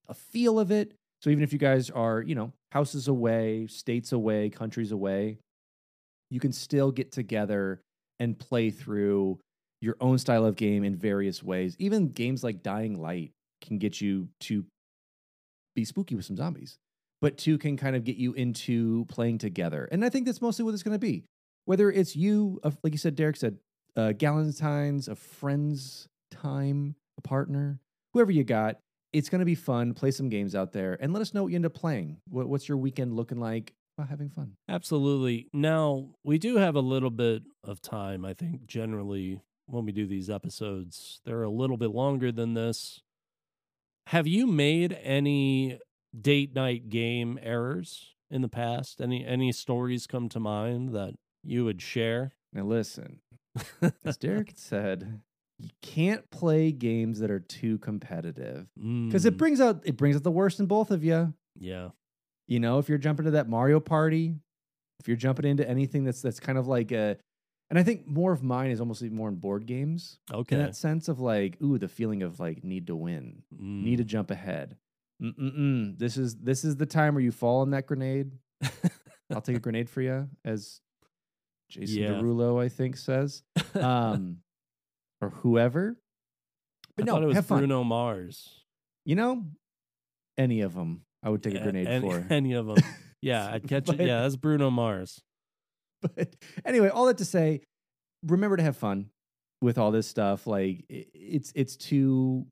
a 0.08 0.14
feel 0.14 0.60
of 0.60 0.72
it. 0.72 0.94
So 1.22 1.30
even 1.30 1.44
if 1.44 1.52
you 1.52 1.60
guys 1.60 1.90
are 1.90 2.22
you 2.22 2.36
know 2.36 2.52
houses 2.72 3.08
away 3.08 3.68
states 3.68 4.12
away 4.12 4.50
countries 4.50 4.92
away 4.92 5.38
you 6.30 6.40
can 6.40 6.52
still 6.52 6.92
get 6.92 7.12
together 7.12 7.82
and 8.20 8.38
play 8.38 8.70
through 8.70 9.40
your 9.82 9.96
own 10.02 10.18
style 10.18 10.46
of 10.46 10.56
game 10.56 10.84
in 10.84 10.96
various 10.96 11.44
ways. 11.44 11.76
Even 11.78 12.10
games 12.10 12.44
like 12.44 12.64
dying 12.64 13.00
light 13.00 13.32
can 13.62 13.78
get 13.78 14.02
you 14.02 14.30
to 14.40 14.66
be 15.76 15.86
spooky 15.86 16.16
with 16.16 16.26
some 16.26 16.38
zombies 16.38 16.78
but 17.22 17.38
two 17.38 17.58
can 17.58 17.78
kind 17.78 17.96
of 17.96 18.04
get 18.04 18.18
you 18.18 18.34
into 18.34 19.06
playing 19.06 19.38
together. 19.40 19.88
And 19.92 20.04
i 20.06 20.10
think 20.10 20.26
that's 20.26 20.42
mostly 20.42 20.64
what 20.64 20.74
it's 20.74 20.84
going 20.84 20.94
to 20.94 21.00
be. 21.00 21.24
Whether 21.66 21.92
it's 21.92 22.16
you 22.16 22.60
uh, 22.64 22.72
like 22.84 22.94
you 22.94 23.00
said 23.00 23.16
derek 23.16 23.36
said 23.36 23.58
uh, 23.96 24.14
Galentine's, 24.14 25.08
a 25.08 25.16
friend's 25.16 26.08
time, 26.32 26.96
a 27.18 27.22
partner, 27.22 27.80
whoever 28.14 28.32
you 28.32 28.44
got. 28.44 28.78
It's 29.14 29.30
going 29.30 29.40
to 29.40 29.46
be 29.46 29.56
fun. 29.56 29.94
Play 29.94 30.12
some 30.12 30.28
games 30.28 30.56
out 30.56 30.74
there 30.74 30.98
and 31.00 31.14
let 31.14 31.22
us 31.22 31.34
know 31.34 31.44
what 31.44 31.50
you 31.50 31.56
end 31.56 31.66
up 31.66 31.74
playing. 31.74 32.18
What, 32.28 32.50
what's 32.50 32.68
your 32.68 32.78
weekend 32.78 33.14
looking 33.14 33.40
like 33.40 33.74
while 33.96 34.08
having 34.08 34.30
fun? 34.30 34.58
Absolutely. 34.68 35.48
Now, 35.54 36.10
we 36.24 36.38
do 36.38 36.58
have 36.58 36.76
a 36.76 36.82
little 36.82 37.10
bit 37.10 37.44
of 37.64 37.82
time, 37.82 38.26
I 38.26 38.34
think, 38.34 38.66
generally, 38.66 39.42
when 39.68 39.86
we 39.86 39.92
do 39.92 40.06
these 40.06 40.30
episodes. 40.30 41.22
They're 41.26 41.44
a 41.44 41.50
little 41.50 41.78
bit 41.78 41.92
longer 41.92 42.32
than 42.32 42.56
this. 42.56 43.02
Have 44.08 44.28
you 44.28 44.48
made 44.48 44.98
any 45.02 45.80
date 46.20 46.54
night 46.54 46.90
game 46.90 47.40
errors 47.42 48.14
in 48.30 48.42
the 48.42 48.50
past? 48.50 49.02
Any 49.02 49.26
any 49.26 49.52
stories 49.52 50.08
come 50.08 50.30
to 50.30 50.40
mind 50.40 50.90
that 50.94 51.16
you 51.44 51.66
would 51.66 51.82
share? 51.82 52.34
Now, 52.54 52.64
listen, 52.64 53.20
as 54.04 54.18
Derek 54.18 54.54
said, 54.56 55.22
you 55.60 55.70
can't 55.82 56.30
play 56.32 56.72
games 56.72 57.20
that 57.20 57.32
are 57.32 57.40
too 57.40 57.78
competitive 57.78 58.68
because 58.76 59.26
it 59.26 59.36
Mm, 59.36 59.38
brings 59.38 59.62
out 59.62 59.82
it 59.86 59.98
brings 59.98 60.16
out 60.16 60.24
the 60.24 60.32
worst 60.32 60.60
in 60.60 60.66
both 60.66 60.92
of 60.92 61.04
you. 61.04 61.34
yeah. 61.60 61.90
You 62.48 62.60
know, 62.60 62.78
if 62.78 62.90
you're 62.90 62.98
jumping 63.00 63.26
to 63.26 63.32
that 63.32 63.50
Mario 63.50 63.80
Party, 63.80 64.36
if 65.00 65.08
you're 65.08 65.18
jumping 65.18 65.46
into 65.46 65.68
anything 65.68 66.04
that's 66.04 66.22
that's 66.22 66.40
kind 66.40 66.58
of 66.60 66.68
like 66.68 66.92
a, 66.92 67.18
and 67.72 67.80
I 67.80 67.84
think 67.84 68.06
more 68.06 68.32
of 68.32 68.44
mine 68.44 68.70
is 68.70 68.80
almost 68.80 69.02
more 69.04 69.30
in 69.30 69.36
board 69.36 69.66
games. 69.66 70.20
Okay. 70.32 70.56
in 70.56 70.62
that 70.62 70.76
sense 70.76 71.08
of 71.08 71.20
like, 71.20 71.58
ooh, 71.64 71.80
the 71.80 71.88
feeling 71.88 72.22
of 72.22 72.40
like 72.40 72.64
need 72.64 72.86
to 72.88 72.96
win, 72.96 73.42
need 73.52 73.98
to 73.98 74.04
Mm. 74.04 74.08
jump 74.08 74.30
ahead. 74.32 74.78
Mm-mm-mm. 75.24 75.98
This 75.98 76.18
is 76.18 76.36
this 76.36 76.64
is 76.64 76.76
the 76.76 76.86
time 76.86 77.16
where 77.16 77.24
you 77.24 77.32
fall 77.32 77.62
on 77.62 77.72
that 77.72 77.88
grenade. 77.88 78.32
I'll 79.34 79.42
take 79.42 79.56
a 79.58 79.60
grenade 79.60 79.90
for 79.90 80.02
you, 80.02 80.30
as 80.44 80.82
Jason 81.76 82.02
Yeah. 82.04 82.10
Derulo 82.10 82.64
I 82.64 82.70
think 82.70 82.98
says, 82.98 83.44
um, 83.76 84.38
or 85.22 85.30
whoever. 85.30 85.98
But 86.96 87.04
I 87.04 87.06
no, 87.12 87.22
it 87.22 87.26
was 87.26 87.36
have 87.36 87.46
fun. 87.46 87.60
Bruno 87.60 87.84
Mars. 87.84 88.64
You 89.06 89.16
know, 89.16 89.46
any 90.38 90.62
of 90.62 90.74
them, 90.74 91.02
I 91.22 91.30
would 91.30 91.44
take 91.44 91.56
a 91.56 91.60
grenade 91.60 91.88
any, 91.88 92.10
for. 92.10 92.26
any 92.34 92.54
of 92.54 92.66
them. 92.68 92.78
Yeah, 93.22 93.50
I'd 93.52 93.68
catch 93.68 93.90
it. 93.90 94.00
Yeah, 94.00 94.22
that's 94.22 94.36
Bruno 94.36 94.70
Mars. 94.70 95.20
but 96.02 96.36
anyway, 96.64 96.90
all 96.90 97.08
that 97.08 97.18
to 97.18 97.26
say, 97.26 97.62
remember 98.24 98.56
to 98.58 98.62
have 98.62 98.78
fun 98.78 99.10
with 99.64 99.80
all 99.80 99.90
this 99.90 100.06
stuff. 100.08 100.46
Like 100.46 100.86
it's 100.90 101.52
it's 101.56 101.76
to 101.90 102.46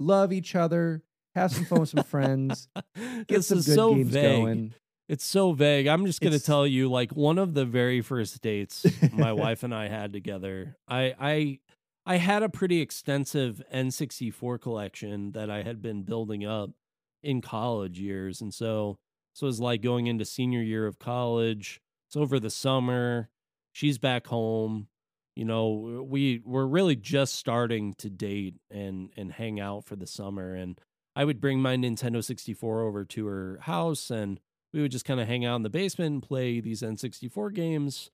love 0.00 0.32
each 0.32 0.56
other, 0.56 1.02
have 1.36 1.52
some 1.52 1.64
fun 1.64 1.80
with 1.80 1.90
some 1.90 2.02
friends, 2.02 2.68
get 2.96 3.28
this 3.28 3.46
some 3.48 3.58
good 3.58 3.74
so 3.76 3.94
games 3.94 4.10
vague. 4.12 4.42
going. 4.42 4.74
It's 5.10 5.24
so 5.24 5.50
vague. 5.50 5.88
I'm 5.88 6.06
just 6.06 6.20
gonna 6.20 6.38
tell 6.38 6.64
you, 6.64 6.88
like 6.88 7.10
one 7.10 7.36
of 7.36 7.52
the 7.52 7.64
very 7.64 8.00
first 8.00 8.40
dates 8.42 8.86
my 9.12 9.32
wife 9.44 9.64
and 9.64 9.74
I 9.74 9.88
had 9.88 10.12
together. 10.12 10.76
I 10.86 11.14
I 11.18 11.58
I 12.06 12.16
had 12.18 12.44
a 12.44 12.48
pretty 12.48 12.80
extensive 12.80 13.60
N64 13.74 14.60
collection 14.60 15.32
that 15.32 15.50
I 15.50 15.64
had 15.64 15.82
been 15.82 16.04
building 16.04 16.46
up 16.46 16.70
in 17.24 17.40
college 17.40 17.98
years, 17.98 18.40
and 18.40 18.54
so 18.54 18.98
so 19.34 19.46
it 19.46 19.48
was 19.48 19.58
like 19.58 19.82
going 19.82 20.06
into 20.06 20.24
senior 20.24 20.62
year 20.62 20.86
of 20.86 21.00
college. 21.00 21.80
It's 22.06 22.16
over 22.16 22.38
the 22.38 22.48
summer. 22.48 23.30
She's 23.72 23.98
back 23.98 24.28
home. 24.28 24.86
You 25.34 25.44
know, 25.44 26.06
we 26.08 26.40
we're 26.44 26.66
really 26.66 26.94
just 26.94 27.34
starting 27.34 27.94
to 27.94 28.10
date 28.10 28.54
and 28.70 29.10
and 29.16 29.32
hang 29.32 29.58
out 29.58 29.86
for 29.86 29.96
the 29.96 30.06
summer. 30.06 30.54
And 30.54 30.80
I 31.16 31.24
would 31.24 31.40
bring 31.40 31.60
my 31.60 31.76
Nintendo 31.76 32.22
64 32.22 32.82
over 32.82 33.04
to 33.06 33.26
her 33.26 33.58
house 33.62 34.12
and 34.12 34.38
we 34.72 34.80
would 34.82 34.90
just 34.92 35.04
kind 35.04 35.20
of 35.20 35.26
hang 35.28 35.44
out 35.44 35.56
in 35.56 35.62
the 35.62 35.70
basement 35.70 36.12
and 36.14 36.22
play 36.22 36.60
these 36.60 36.82
N64 36.82 37.52
games, 37.54 38.10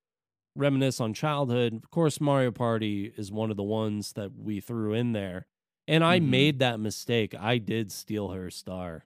reminisce 0.55 1.01
on 1.01 1.13
childhood. 1.15 1.75
Of 1.75 1.91
course, 1.91 2.21
Mario 2.21 2.51
Party 2.51 3.13
is 3.17 3.31
one 3.31 3.51
of 3.51 3.57
the 3.57 3.63
ones 3.63 4.13
that 4.15 4.33
we 4.37 4.61
threw 4.61 4.93
in 4.95 5.13
there. 5.13 5.47
And 5.89 6.03
I 6.03 6.19
Mhm. 6.19 6.29
made 6.29 6.59
that 6.61 6.81
mistake. 6.81 7.35
I 7.39 7.59
did 7.59 7.93
steal 7.93 8.31
her 8.31 8.51
star. 8.51 9.05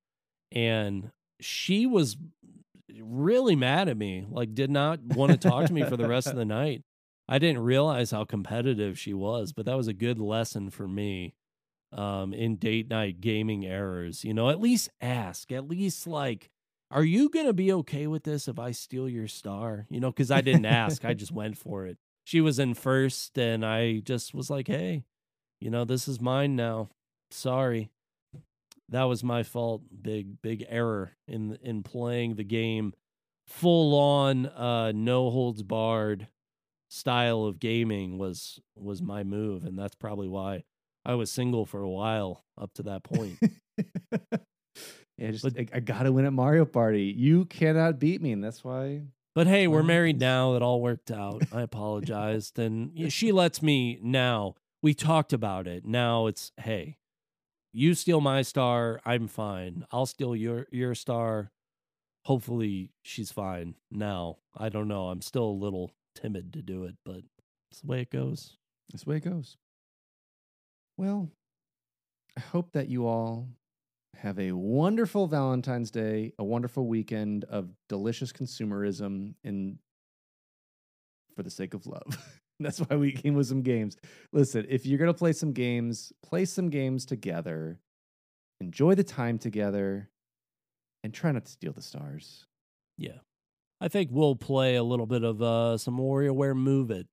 And 0.53 1.13
she 1.41 1.87
was 1.87 2.17
really 3.01 3.57
mad 3.57 3.89
at 3.89 3.97
me, 3.97 4.27
like, 4.31 4.55
did 4.55 4.71
not 4.71 5.01
want 5.03 5.33
to 5.33 5.39
talk 5.39 5.67
to 5.67 5.73
me 5.73 5.85
for 5.85 5.97
the 5.97 6.07
rest 6.07 6.29
of 6.29 6.37
the 6.37 6.45
night. 6.45 6.83
I 7.29 7.39
didn't 7.39 7.63
realize 7.63 8.11
how 8.11 8.25
competitive 8.25 8.99
she 8.99 9.15
was, 9.15 9.53
but 9.53 9.67
that 9.67 9.77
was 9.77 9.87
a 9.89 9.93
good 9.93 10.19
lesson 10.19 10.71
for 10.71 10.89
me 10.89 11.35
um, 11.93 12.33
in 12.33 12.57
date 12.57 12.89
night 12.89 13.21
gaming 13.21 13.65
errors. 13.67 14.25
You 14.25 14.35
know, 14.35 14.49
at 14.51 14.61
least 14.61 14.91
ask, 15.01 15.53
at 15.53 15.69
least 15.69 16.07
like, 16.07 16.51
are 16.90 17.05
you 17.05 17.29
going 17.29 17.46
to 17.46 17.53
be 17.53 17.72
okay 17.72 18.07
with 18.07 18.24
this 18.24 18.48
if 18.48 18.59
I 18.59 18.72
steal 18.72 19.09
your 19.09 19.29
star? 19.29 19.87
You 19.90 20.00
know, 20.00 20.11
because 20.11 20.31
I 20.31 20.40
didn't 20.40 20.66
ask, 20.66 21.05
I 21.05 21.14
just 21.14 21.33
went 21.33 21.57
for 21.57 21.87
it. 21.87 21.98
She 22.24 22.40
was 22.40 22.59
in 22.59 22.74
first, 22.74 23.38
and 23.38 23.64
I 23.64 23.98
just 24.00 24.35
was 24.35 24.50
like, 24.50 24.68
hey, 24.68 25.05
you 25.61 25.70
know, 25.70 25.85
this 25.85 26.09
is 26.09 26.20
mine 26.20 26.57
now. 26.57 26.90
Sorry. 27.31 27.90
That 28.88 29.05
was 29.05 29.22
my 29.22 29.42
fault. 29.44 29.83
Big, 30.03 30.42
big 30.42 30.66
error 30.68 31.12
in 31.29 31.59
in 31.62 31.83
playing 31.83 32.35
the 32.35 32.44
game 32.44 32.92
full 33.46 33.98
on 33.98 34.46
uh 34.46 34.92
no 34.92 35.29
holds 35.29 35.64
barred 35.64 36.29
style 36.88 37.44
of 37.44 37.59
gaming 37.59 38.16
was 38.16 38.61
was 38.76 39.03
my 39.03 39.24
move 39.24 39.64
and 39.64 39.76
that's 39.76 39.96
probably 39.96 40.29
why 40.29 40.62
I 41.05 41.14
was 41.14 41.33
single 41.33 41.66
for 41.66 41.83
a 41.83 41.88
while 41.88 42.44
up 42.59 42.72
to 42.74 42.83
that 42.85 43.03
point. 43.03 43.38
yeah, 45.20 45.30
just 45.30 45.44
But- 45.44 45.59
I, 45.59 45.66
I 45.74 45.80
gotta 45.80 46.11
win 46.11 46.24
at 46.24 46.33
Mario 46.33 46.64
Party. 46.64 47.14
You 47.16 47.44
cannot 47.44 47.98
beat 47.98 48.20
me, 48.20 48.33
and 48.33 48.42
that's 48.42 48.64
why. 48.64 49.02
But 49.35 49.46
hey, 49.46 49.68
we're 49.68 49.85
married 49.85 50.18
now. 50.18 50.54
It 50.54 50.62
all 50.62 50.80
worked 50.80 51.11
out. 51.12 51.44
I 51.52 51.62
apologized 51.62 52.59
and 52.59 53.12
she 53.12 53.30
lets 53.30 53.62
me 53.62 53.98
now 54.02 54.56
we 54.83 54.94
talked 54.94 55.33
about 55.33 55.66
it. 55.66 55.85
Now 55.85 56.26
it's 56.26 56.52
hey, 56.56 56.96
you 57.72 57.94
steal 57.94 58.20
my 58.20 58.42
star, 58.42 59.00
I'm 59.04 59.28
fine. 59.28 59.85
I'll 59.92 60.06
steal 60.06 60.35
your 60.35 60.66
your 60.70 60.94
star. 60.94 61.52
Hopefully 62.24 62.90
she's 63.02 63.30
fine 63.30 63.76
now. 63.90 64.38
I 64.56 64.68
don't 64.68 64.88
know. 64.88 65.09
I'm 65.09 65.22
still 65.22 65.44
a 65.44 65.62
little 65.64 65.92
timid 66.14 66.52
to 66.54 66.62
do 66.62 66.85
it, 66.85 66.96
but 67.04 67.22
it's 67.70 67.80
the 67.80 67.87
way 67.87 68.00
it 68.00 68.11
goes. 68.11 68.56
It's 68.92 69.04
the 69.04 69.11
way 69.11 69.16
it 69.18 69.24
goes. 69.24 69.56
Well, 70.96 71.30
I 72.37 72.40
hope 72.40 72.72
that 72.72 72.88
you 72.88 73.06
all 73.06 73.48
have 74.20 74.38
a 74.38 74.52
wonderful 74.52 75.26
Valentine's 75.26 75.90
Day, 75.90 76.33
a 76.38 76.44
wonderful 76.44 76.87
weekend 76.87 77.44
of 77.44 77.70
delicious 77.88 78.33
consumerism 78.33 79.35
and 79.44 79.78
for 81.35 81.42
the 81.42 81.50
sake 81.50 81.74
of 81.74 81.87
love. 81.87 82.04
That's 82.61 82.78
why 82.80 82.96
we 82.96 83.12
came 83.12 83.35
with 83.35 83.46
some 83.46 83.62
games. 83.62 83.96
Listen, 84.33 84.66
if 84.68 84.85
you're 84.85 84.98
going 84.98 85.09
to 85.12 85.18
play 85.18 85.33
some 85.33 85.52
games, 85.52 86.12
play 86.22 86.44
some 86.44 86.68
games 86.68 87.06
together. 87.06 87.78
Enjoy 88.61 88.94
the 88.94 89.04
time 89.04 89.38
together 89.38 90.11
and 91.02 91.14
try 91.14 91.33
not 91.33 91.46
to 91.46 91.50
steal 91.50 91.72
the 91.72 91.80
stars. 91.80 92.44
Yeah. 92.98 93.20
I 93.80 93.88
think 93.88 94.11
we'll 94.12 94.37
play 94.37 94.76
a 94.76 94.83
little 94.83 95.06
bit 95.06 95.24
of 95.24 95.40
uh 95.40 95.78
some 95.78 95.96
WarioWare 95.96 96.54
Move 96.54 96.90
It. 96.90 97.06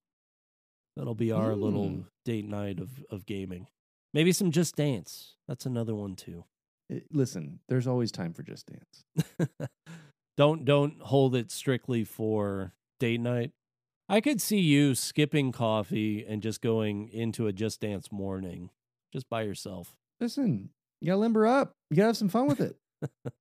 That'll 0.98 1.16
be 1.16 1.32
our 1.32 1.56
little 1.56 1.90
Mm. 1.90 2.06
date 2.26 2.44
night 2.46 2.82
of 2.82 2.90
of 3.10 3.26
gaming. 3.26 3.68
Maybe 4.14 4.34
some 4.34 4.52
Just 4.52 4.76
Dance. 4.76 5.36
That's 5.48 5.66
another 5.66 5.96
one 5.96 6.18
too. 6.18 6.44
It- 6.90 7.08
listen, 7.12 7.60
there's 7.68 7.88
always 7.88 8.12
time 8.12 8.34
for 8.34 8.44
Just 8.44 8.68
Dance. 8.68 9.50
don't 10.38 10.66
don't 10.66 11.02
hold 11.02 11.36
it 11.36 11.52
strictly 11.52 12.04
for 12.04 12.74
date 13.00 13.22
night. 13.22 13.52
I 14.10 14.22
could 14.22 14.40
see 14.42 14.60
you 14.60 14.96
skipping 14.96 15.52
coffee 15.52 16.26
and 16.26 16.42
just 16.42 16.62
going 16.62 17.10
into 17.10 17.48
a 17.48 17.54
Just 17.54 17.82
Dance 17.82 18.12
morning 18.12 18.70
just 19.12 19.30
by 19.30 19.42
yourself. 19.42 19.96
Listen, 20.22 20.70
you 21.02 21.08
got 21.08 21.14
to 21.16 21.20
limber 21.20 21.46
up. 21.46 21.74
You 21.90 21.98
got 21.98 22.04
to 22.04 22.08
have 22.08 22.18
some 22.18 22.30
fun 22.30 22.48
with 22.48 22.62
it. 22.62 22.78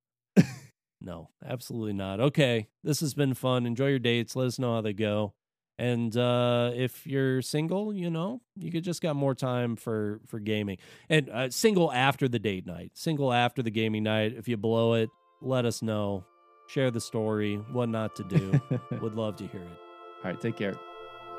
No, 0.99 1.29
absolutely 1.45 1.93
not. 1.93 2.19
Okay, 2.19 2.67
this 2.83 2.99
has 3.01 3.13
been 3.13 3.33
fun. 3.33 3.65
Enjoy 3.65 3.87
your 3.87 3.99
dates. 3.99 4.35
Let 4.35 4.47
us 4.47 4.59
know 4.59 4.73
how 4.73 4.81
they 4.81 4.93
go. 4.93 5.33
And 5.79 6.15
uh, 6.17 6.71
if 6.73 7.05
you're 7.05 7.41
single, 7.41 7.93
you 7.93 8.09
know, 8.09 8.41
you 8.55 8.71
could 8.71 8.83
just 8.83 9.01
got 9.01 9.15
more 9.15 9.35
time 9.35 9.75
for 9.75 10.19
for 10.25 10.39
gaming. 10.39 10.77
And 11.09 11.29
uh, 11.29 11.49
single 11.51 11.91
after 11.91 12.27
the 12.27 12.39
date 12.39 12.65
night, 12.65 12.91
single 12.95 13.31
after 13.31 13.61
the 13.61 13.71
gaming 13.71 14.03
night. 14.03 14.33
If 14.35 14.47
you 14.47 14.57
blow 14.57 14.93
it, 14.93 15.09
let 15.41 15.65
us 15.65 15.81
know. 15.81 16.25
Share 16.67 16.91
the 16.91 17.01
story. 17.01 17.55
What 17.71 17.89
not 17.89 18.15
to 18.15 18.23
do. 18.23 18.59
Would 19.01 19.13
love 19.13 19.35
to 19.37 19.47
hear 19.47 19.61
it. 19.61 19.79
All 20.23 20.31
right, 20.31 20.41
take 20.41 20.57
care. 20.57 20.75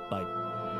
Bye. 0.08 0.77